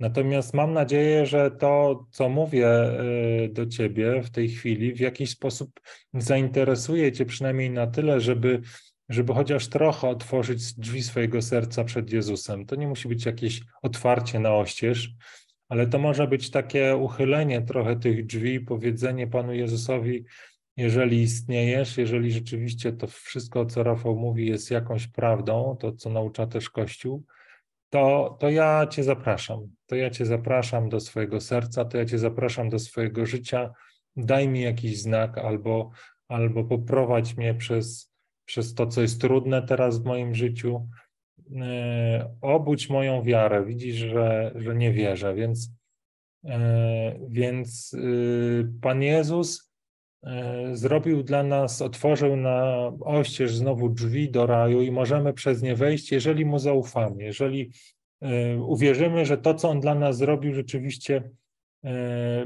Natomiast 0.00 0.54
mam 0.54 0.72
nadzieję, 0.72 1.26
że 1.26 1.50
to, 1.50 2.04
co 2.10 2.28
mówię 2.28 2.68
e, 2.68 3.48
do 3.48 3.66
ciebie 3.66 4.22
w 4.22 4.30
tej 4.30 4.48
chwili, 4.48 4.94
w 4.94 5.00
jakiś 5.00 5.30
sposób 5.30 5.80
zainteresuje 6.14 7.12
cię 7.12 7.24
przynajmniej 7.24 7.70
na 7.70 7.86
tyle, 7.86 8.20
żeby, 8.20 8.60
żeby 9.08 9.34
chociaż 9.34 9.68
trochę 9.68 10.08
otworzyć 10.08 10.74
drzwi 10.74 11.02
swojego 11.02 11.42
serca 11.42 11.84
przed 11.84 12.12
Jezusem. 12.12 12.66
To 12.66 12.76
nie 12.76 12.88
musi 12.88 13.08
być 13.08 13.26
jakieś 13.26 13.60
otwarcie 13.82 14.38
na 14.38 14.54
oścież, 14.54 15.10
ale 15.68 15.86
to 15.86 15.98
może 15.98 16.28
być 16.28 16.50
takie 16.50 16.96
uchylenie 16.96 17.62
trochę 17.62 17.96
tych 17.96 18.26
drzwi, 18.26 18.60
powiedzenie 18.60 19.26
Panu 19.26 19.54
Jezusowi, 19.54 20.24
jeżeli 20.76 21.22
istniejesz, 21.22 21.98
jeżeli 21.98 22.32
rzeczywiście 22.32 22.92
to 22.92 23.06
wszystko, 23.06 23.66
co 23.66 23.82
Rafał 23.82 24.16
mówi, 24.16 24.46
jest 24.46 24.70
jakąś 24.70 25.06
prawdą, 25.06 25.76
to 25.80 25.92
co 25.92 26.10
naucza 26.10 26.46
też 26.46 26.70
Kościół, 26.70 27.24
to, 27.90 28.36
to 28.40 28.50
ja 28.50 28.86
Cię 28.86 29.04
zapraszam. 29.04 29.60
To 29.86 29.96
ja 29.96 30.10
Cię 30.10 30.26
zapraszam 30.26 30.88
do 30.88 31.00
swojego 31.00 31.40
serca, 31.40 31.84
to 31.84 31.98
ja 31.98 32.04
Cię 32.04 32.18
zapraszam 32.18 32.68
do 32.68 32.78
swojego 32.78 33.26
życia. 33.26 33.70
Daj 34.16 34.48
mi 34.48 34.60
jakiś 34.60 35.00
znak 35.00 35.38
albo, 35.38 35.90
albo 36.28 36.64
poprowadź 36.64 37.36
mnie 37.36 37.54
przez, 37.54 38.12
przez 38.44 38.74
to, 38.74 38.86
co 38.86 39.02
jest 39.02 39.20
trudne 39.20 39.62
teraz 39.62 40.02
w 40.02 40.04
moim 40.04 40.34
życiu, 40.34 40.88
obudź 42.40 42.90
moją 42.90 43.22
wiarę, 43.22 43.64
widzisz, 43.64 43.96
że, 43.96 44.52
że 44.54 44.74
nie 44.74 44.92
wierzę, 44.92 45.34
więc, 45.34 45.70
e, 46.44 47.18
więc 47.28 47.94
y, 47.94 48.72
Pan 48.80 49.02
Jezus 49.02 49.72
e, 50.22 50.76
zrobił 50.76 51.22
dla 51.22 51.42
nas, 51.42 51.82
otworzył 51.82 52.36
na 52.36 52.90
oścież 53.00 53.54
znowu 53.54 53.88
drzwi 53.88 54.30
do 54.30 54.46
raju 54.46 54.82
i 54.82 54.90
możemy 54.90 55.32
przez 55.32 55.62
nie 55.62 55.74
wejść, 55.76 56.12
jeżeli 56.12 56.44
Mu 56.44 56.58
zaufamy, 56.58 57.24
jeżeli 57.24 57.70
uwierzymy, 58.66 59.26
że 59.26 59.38
to, 59.38 59.54
co 59.54 59.70
On 59.70 59.80
dla 59.80 59.94
nas 59.94 60.16
zrobił, 60.16 60.54
rzeczywiście 60.54 61.30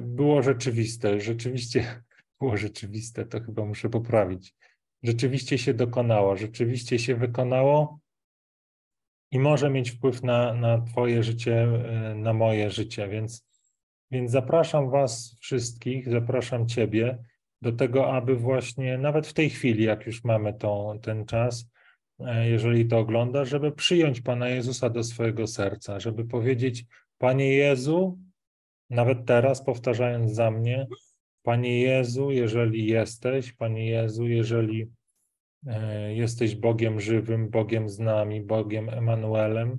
było 0.00 0.42
rzeczywiste, 0.42 1.20
rzeczywiście 1.20 2.02
było 2.40 2.56
rzeczywiste, 2.56 3.26
to 3.26 3.40
chyba 3.40 3.64
muszę 3.64 3.88
poprawić. 3.88 4.54
Rzeczywiście 5.02 5.58
się 5.58 5.74
dokonało, 5.74 6.36
rzeczywiście 6.36 6.98
się 6.98 7.14
wykonało 7.14 7.98
i 9.30 9.38
może 9.38 9.70
mieć 9.70 9.90
wpływ 9.90 10.22
na, 10.22 10.54
na 10.54 10.80
Twoje 10.80 11.22
życie, 11.22 11.62
e, 11.62 12.14
na 12.14 12.32
moje 12.32 12.70
życie. 12.70 13.08
Więc, 13.08 13.46
więc 14.10 14.30
zapraszam 14.30 14.90
Was 14.90 15.36
wszystkich, 15.40 16.08
zapraszam 16.08 16.68
Ciebie 16.68 17.18
do 17.62 17.72
tego, 17.72 18.12
aby 18.12 18.36
właśnie 18.36 18.98
nawet 18.98 19.26
w 19.26 19.32
tej 19.32 19.50
chwili, 19.50 19.84
jak 19.84 20.06
już 20.06 20.24
mamy 20.24 20.54
tą, 20.54 20.98
ten 21.02 21.26
czas, 21.26 21.70
e, 22.20 22.48
jeżeli 22.48 22.86
to 22.86 22.98
oglądasz, 22.98 23.48
żeby 23.48 23.72
przyjąć 23.72 24.20
Pana 24.20 24.48
Jezusa 24.48 24.90
do 24.90 25.04
swojego 25.04 25.46
serca, 25.46 26.00
żeby 26.00 26.24
powiedzieć: 26.24 26.84
Panie 27.18 27.52
Jezu, 27.52 28.18
nawet 28.90 29.26
teraz 29.26 29.64
powtarzając 29.64 30.32
za 30.32 30.50
mnie, 30.50 30.86
Panie 31.42 31.80
Jezu, 31.80 32.30
jeżeli 32.30 32.86
jesteś, 32.86 33.52
Panie 33.52 33.90
Jezu, 33.90 34.26
jeżeli 34.26 34.90
jesteś 36.08 36.56
Bogiem 36.56 37.00
żywym, 37.00 37.50
Bogiem 37.50 37.88
z 37.88 37.98
nami, 37.98 38.42
Bogiem 38.42 38.88
Emanuelem, 38.88 39.78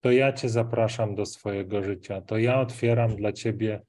to 0.00 0.12
ja 0.12 0.32
Cię 0.32 0.48
zapraszam 0.48 1.14
do 1.14 1.26
swojego 1.26 1.82
życia. 1.82 2.20
To 2.20 2.38
ja 2.38 2.60
otwieram 2.60 3.16
dla 3.16 3.32
Ciebie 3.32 3.82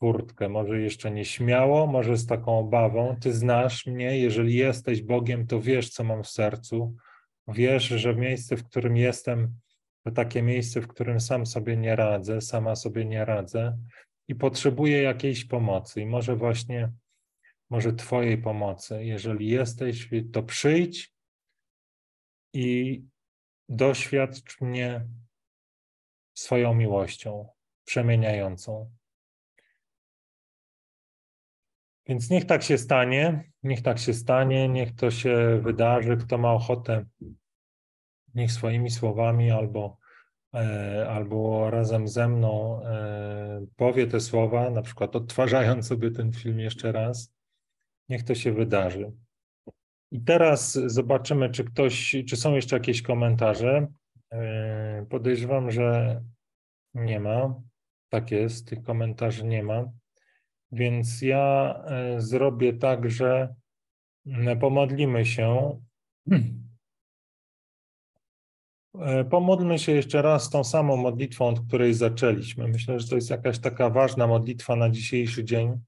furtkę. 0.00 0.48
Może 0.48 0.80
jeszcze 0.80 1.10
nie 1.10 1.24
śmiało, 1.24 1.86
może 1.86 2.16
z 2.16 2.26
taką 2.26 2.58
obawą. 2.58 3.16
Ty 3.20 3.32
znasz 3.32 3.86
mnie, 3.86 4.18
jeżeli 4.18 4.54
jesteś 4.54 5.02
Bogiem, 5.02 5.46
to 5.46 5.60
wiesz, 5.60 5.90
co 5.90 6.04
mam 6.04 6.22
w 6.22 6.28
sercu. 6.28 6.94
Wiesz, 7.48 7.84
że 7.84 8.14
miejsce, 8.14 8.56
w 8.56 8.64
którym 8.64 8.96
jestem, 8.96 9.54
to 10.04 10.10
takie 10.10 10.42
miejsce, 10.42 10.80
w 10.80 10.88
którym 10.88 11.20
sam 11.20 11.46
sobie 11.46 11.76
nie 11.76 11.96
radzę, 11.96 12.40
sama 12.40 12.76
sobie 12.76 13.04
nie 13.04 13.24
radzę 13.24 13.78
i 14.28 14.34
potrzebuję 14.34 15.02
jakiejś 15.02 15.44
pomocy. 15.44 16.00
I 16.00 16.06
może 16.06 16.36
właśnie, 16.36 16.92
może 17.70 17.92
Twojej 17.92 18.38
pomocy. 18.38 19.04
Jeżeli 19.04 19.48
jesteś, 19.48 20.08
to 20.32 20.42
przyjdź 20.42 21.14
i 22.52 23.02
doświadcz 23.68 24.60
mnie 24.60 25.06
swoją 26.34 26.74
miłością 26.74 27.48
przemieniającą. 27.84 28.90
Więc 32.06 32.30
niech 32.30 32.44
tak 32.44 32.62
się 32.62 32.78
stanie, 32.78 33.50
niech 33.62 33.82
tak 33.82 33.98
się 33.98 34.14
stanie, 34.14 34.68
niech 34.68 34.94
to 34.94 35.10
się 35.10 35.60
wydarzy. 35.62 36.16
Kto 36.16 36.38
ma 36.38 36.52
ochotę, 36.52 37.04
niech 38.34 38.52
swoimi 38.52 38.90
słowami 38.90 39.50
albo, 39.50 39.98
e, 40.54 41.06
albo 41.10 41.70
razem 41.70 42.08
ze 42.08 42.28
mną 42.28 42.82
e, 42.84 43.66
powie 43.76 44.06
te 44.06 44.20
słowa, 44.20 44.70
na 44.70 44.82
przykład 44.82 45.16
odtwarzając 45.16 45.86
sobie 45.86 46.10
ten 46.10 46.32
film 46.32 46.60
jeszcze 46.60 46.92
raz. 46.92 47.37
Niech 48.08 48.24
to 48.24 48.34
się 48.34 48.52
wydarzy. 48.52 49.12
I 50.10 50.20
teraz 50.20 50.72
zobaczymy, 50.72 51.50
czy 51.50 51.64
ktoś, 51.64 52.16
czy 52.28 52.36
są 52.36 52.54
jeszcze 52.54 52.76
jakieś 52.76 53.02
komentarze. 53.02 53.86
E, 54.32 55.06
podejrzewam, 55.10 55.70
że 55.70 56.20
nie 56.94 57.20
ma. 57.20 57.62
Tak 58.08 58.30
jest, 58.30 58.68
tych 58.68 58.82
komentarzy 58.82 59.44
nie 59.44 59.62
ma. 59.62 59.84
Więc 60.72 61.22
ja 61.22 61.74
e, 61.86 62.20
zrobię 62.20 62.72
tak, 62.72 63.10
że 63.10 63.54
pomodlimy 64.60 65.26
się. 65.26 65.80
E, 69.00 69.24
pomódlmy 69.24 69.78
się 69.78 69.92
jeszcze 69.92 70.22
raz 70.22 70.50
tą 70.50 70.64
samą 70.64 70.96
modlitwą, 70.96 71.46
od 71.46 71.60
której 71.60 71.94
zaczęliśmy. 71.94 72.68
Myślę, 72.68 73.00
że 73.00 73.08
to 73.08 73.14
jest 73.14 73.30
jakaś 73.30 73.58
taka 73.58 73.90
ważna 73.90 74.26
modlitwa 74.26 74.76
na 74.76 74.90
dzisiejszy 74.90 75.44
dzień 75.44 75.80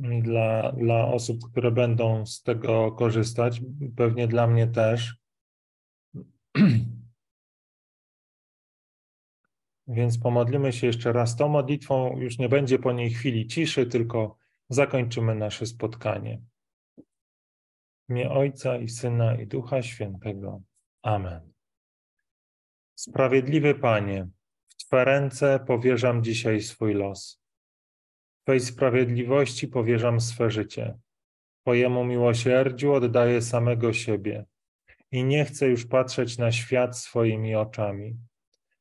dla, 0.00 0.72
dla 0.72 1.06
osób, 1.06 1.50
które 1.50 1.70
będą 1.70 2.26
z 2.26 2.42
tego 2.42 2.92
korzystać. 2.92 3.60
Pewnie 3.96 4.28
dla 4.28 4.46
mnie 4.46 4.66
też. 4.66 5.16
Więc 9.88 10.18
pomodlimy 10.18 10.72
się 10.72 10.86
jeszcze 10.86 11.12
raz 11.12 11.36
tą 11.36 11.48
modlitwą. 11.48 12.18
Już 12.18 12.38
nie 12.38 12.48
będzie 12.48 12.78
po 12.78 12.92
niej 12.92 13.10
chwili 13.10 13.46
ciszy, 13.46 13.86
tylko 13.86 14.36
zakończymy 14.68 15.34
nasze 15.34 15.66
spotkanie. 15.66 16.42
W 18.08 18.10
imię 18.10 18.30
Ojca 18.30 18.76
i 18.76 18.88
Syna 18.88 19.34
i 19.34 19.46
Ducha 19.46 19.82
Świętego. 19.82 20.62
Amen. 21.02 21.52
Sprawiedliwy 22.94 23.74
Panie, 23.74 24.28
w 24.68 24.76
Twe 24.76 25.04
ręce 25.04 25.60
powierzam 25.66 26.24
dzisiaj 26.24 26.60
swój 26.60 26.94
los. 26.94 27.39
Twej 28.50 28.60
sprawiedliwości 28.60 29.68
powierzam 29.68 30.20
swe 30.20 30.50
życie. 30.50 30.98
Twojemu 31.62 32.04
miłosierdziu 32.04 32.92
oddaję 32.92 33.42
samego 33.42 33.92
siebie 33.92 34.44
i 35.12 35.24
nie 35.24 35.44
chcę 35.44 35.68
już 35.68 35.86
patrzeć 35.86 36.38
na 36.38 36.52
świat 36.52 36.98
swoimi 36.98 37.54
oczami 37.54 38.18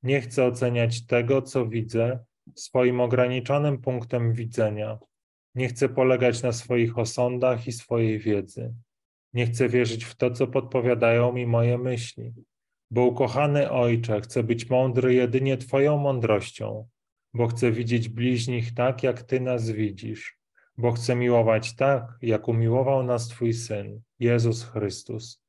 nie 0.04 0.22
chcę 0.22 0.46
oceniać 0.46 1.06
tego, 1.06 1.42
co 1.42 1.68
widzę, 1.68 2.20
swoim 2.56 3.02
ograniczonym 3.02 3.82
punktem 3.82 4.34
widzenia. 4.34 5.00
Nie 5.56 5.68
chcę 5.68 5.90
polegać 5.90 6.44
na 6.44 6.52
swoich 6.52 6.98
osądach 6.98 7.68
i 7.68 7.72
swojej 7.72 8.20
wiedzy. 8.20 8.74
Nie 9.34 9.46
chcę 9.46 9.70
wierzyć 9.70 10.06
w 10.06 10.16
to, 10.16 10.32
co 10.32 10.48
podpowiadają 10.48 11.34
mi 11.34 11.46
moje 11.46 11.78
myśli. 11.78 12.34
Bo 12.92 13.06
ukochany 13.06 13.72
Ojcze, 13.72 14.22
chcę 14.22 14.44
być 14.44 14.70
mądry 14.70 15.14
jedynie 15.14 15.58
Twoją 15.58 15.98
mądrością, 15.98 16.88
bo 17.34 17.48
chcę 17.48 17.72
widzieć 17.72 18.10
bliźnich 18.10 18.74
tak, 18.74 19.04
jak 19.04 19.24
Ty 19.24 19.40
nas 19.40 19.70
widzisz, 19.70 20.40
bo 20.78 20.92
chcę 20.92 21.16
miłować 21.16 21.76
tak, 21.76 22.18
jak 22.22 22.48
umiłował 22.48 23.04
nas 23.04 23.28
Twój 23.28 23.54
Syn, 23.54 24.02
Jezus 24.20 24.64
Chrystus. 24.64 25.44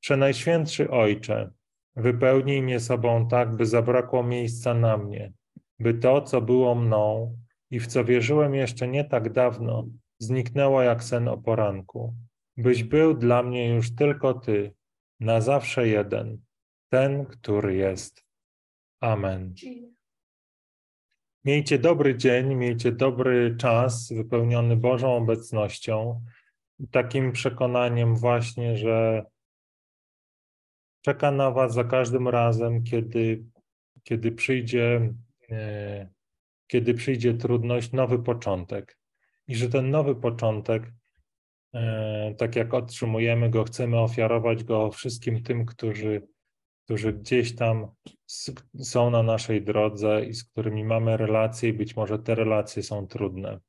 Przenajświętszy 0.00 0.90
Ojcze, 0.90 1.50
Wypełnij 1.96 2.62
mnie 2.62 2.80
sobą 2.80 3.28
tak, 3.28 3.56
by 3.56 3.66
zabrakło 3.66 4.22
miejsca 4.22 4.74
na 4.74 4.96
mnie, 4.96 5.32
by 5.78 5.94
to, 5.94 6.22
co 6.22 6.40
było 6.40 6.74
mną 6.74 7.36
i 7.70 7.80
w 7.80 7.86
co 7.86 8.04
wierzyłem 8.04 8.54
jeszcze 8.54 8.88
nie 8.88 9.04
tak 9.04 9.32
dawno, 9.32 9.86
zniknęło 10.18 10.82
jak 10.82 11.04
sen 11.04 11.28
o 11.28 11.38
poranku. 11.38 12.14
Byś 12.56 12.84
był 12.84 13.14
dla 13.14 13.42
mnie 13.42 13.74
już 13.74 13.94
tylko 13.94 14.34
Ty, 14.34 14.74
na 15.20 15.40
zawsze 15.40 15.88
jeden, 15.88 16.38
ten, 16.88 17.26
który 17.26 17.74
jest. 17.74 18.24
Amen. 19.00 19.54
Miejcie 21.46 21.78
dobry 21.78 22.16
dzień, 22.16 22.54
miejcie 22.54 22.92
dobry 22.92 23.56
czas 23.56 24.12
wypełniony 24.12 24.76
Bożą 24.76 25.16
obecnością, 25.16 26.24
takim 26.90 27.32
przekonaniem 27.32 28.16
właśnie, 28.16 28.76
że 28.76 29.24
czeka 31.00 31.30
na 31.30 31.50
Was 31.50 31.74
za 31.74 31.84
każdym 31.84 32.28
razem, 32.28 32.82
kiedy, 32.84 33.44
kiedy, 34.02 34.32
przyjdzie, 34.32 35.14
e, 35.50 36.08
kiedy 36.66 36.94
przyjdzie 36.94 37.34
trudność, 37.34 37.92
nowy 37.92 38.18
początek. 38.18 38.98
I 39.48 39.56
że 39.56 39.68
ten 39.68 39.90
nowy 39.90 40.14
początek, 40.14 40.92
e, 41.74 42.34
tak 42.38 42.56
jak 42.56 42.74
otrzymujemy 42.74 43.50
go, 43.50 43.64
chcemy 43.64 43.98
ofiarować 43.98 44.64
go 44.64 44.90
wszystkim 44.90 45.42
tym, 45.42 45.66
którzy, 45.66 46.22
którzy 46.86 47.12
gdzieś 47.12 47.54
tam 47.54 47.88
są 48.78 49.10
na 49.10 49.22
naszej 49.22 49.62
drodze 49.62 50.24
i 50.24 50.34
z 50.34 50.44
którymi 50.44 50.84
mamy 50.84 51.16
relacje, 51.16 51.68
i 51.68 51.72
być 51.72 51.96
może 51.96 52.18
te 52.18 52.34
relacje 52.34 52.82
są 52.82 53.06
trudne. 53.06 53.60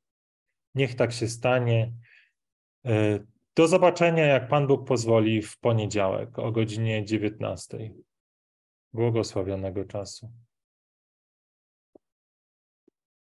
Niech 0.74 0.94
tak 0.94 1.12
się 1.12 1.28
stanie. 1.28 1.92
E, 2.86 3.18
do 3.56 3.68
zobaczenia, 3.68 4.24
jak 4.24 4.48
Pan 4.48 4.66
Bóg 4.66 4.88
pozwoli, 4.88 5.42
w 5.42 5.58
poniedziałek 5.58 6.38
o 6.38 6.52
godzinie 6.52 7.04
19. 7.04 7.90
Błogosławionego 8.92 9.84
czasu. 9.84 10.32